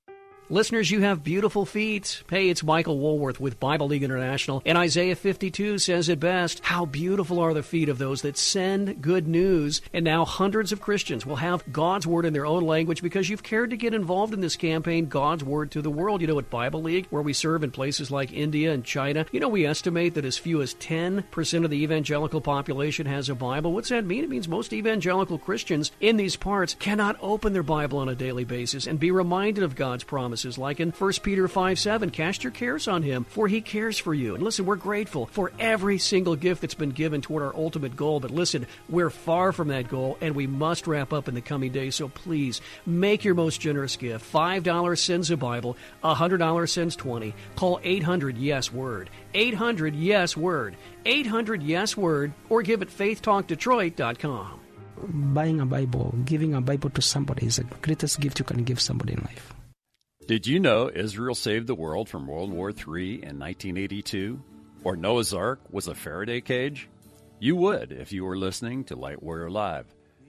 [0.52, 2.24] Listeners, you have beautiful feet.
[2.30, 6.84] Hey, it's Michael Woolworth with Bible League International, and Isaiah 52 says it best How
[6.84, 9.82] beautiful are the feet of those that send good news.
[9.94, 13.44] And now hundreds of Christians will have God's Word in their own language because you've
[13.44, 16.20] cared to get involved in this campaign, God's Word to the World.
[16.20, 19.40] You know, at Bible League, where we serve in places like India and China, you
[19.40, 23.72] know, we estimate that as few as 10% of the evangelical population has a Bible.
[23.72, 24.26] What's that mean?
[24.26, 28.44] It means most evangelical Christians in these parts cannot open their Bible on a daily
[28.44, 30.04] basis and be reminded of God's
[30.42, 32.10] promises like in 1 Peter 5 7.
[32.10, 34.36] Cast your cares on him, for he cares for you.
[34.36, 38.20] And listen, we're grateful for every single gift that's been given toward our ultimate goal.
[38.20, 41.72] But listen, we're far from that goal, and we must wrap up in the coming
[41.72, 41.96] days.
[41.96, 44.32] So please make your most generous gift.
[44.34, 47.34] $5 sends a Bible, $100 sends 20.
[47.56, 49.10] Call 800 Yes Word.
[49.34, 50.76] 800 Yes Word.
[51.06, 54.60] 800 Yes Word, or give at faithtalkdetroit.com.
[55.04, 58.80] Buying a Bible, giving a Bible to somebody is the greatest gift you can give
[58.80, 59.54] somebody in life.
[60.28, 64.42] Did you know Israel saved the world from World War III in 1982?
[64.84, 66.88] Or Noah's Ark was a Faraday cage?
[67.40, 69.88] You would if you were listening to Light Warrior Live.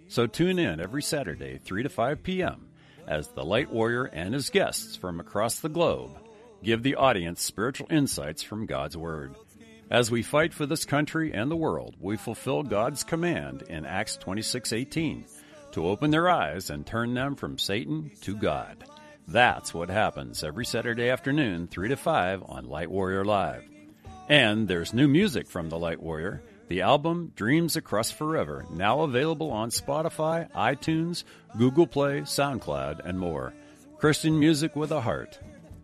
[0.08, 2.68] So tune in every Saturday, 3 to 5 p.m.,
[3.06, 6.18] as the Light Warrior and his guests from across the globe
[6.62, 9.34] give the audience spiritual insights from God's Word.
[9.90, 14.16] As we fight for this country and the world, we fulfill God's command in Acts
[14.16, 15.26] 26:18
[15.72, 18.84] to open their eyes and turn them from Satan to God.
[19.32, 23.64] That's what happens every Saturday afternoon, 3 to 5 on Light Warrior Live.
[24.28, 26.42] And there's new music from the Light Warrior.
[26.68, 31.24] The album Dreams Across Forever, now available on Spotify, iTunes,
[31.56, 33.54] Google Play, SoundCloud, and more.
[33.96, 35.38] Christian music with a heart.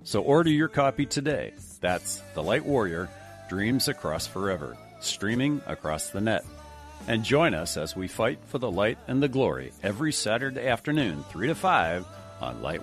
[0.04, 1.54] So order your copy today.
[1.80, 3.08] That's The Light Warrior
[3.48, 6.44] Dreams Across Forever, streaming across the net.
[7.06, 11.24] And join us as we fight for the light and the glory every Saturday afternoon,
[11.30, 12.04] 3 to 5
[12.42, 12.82] on Light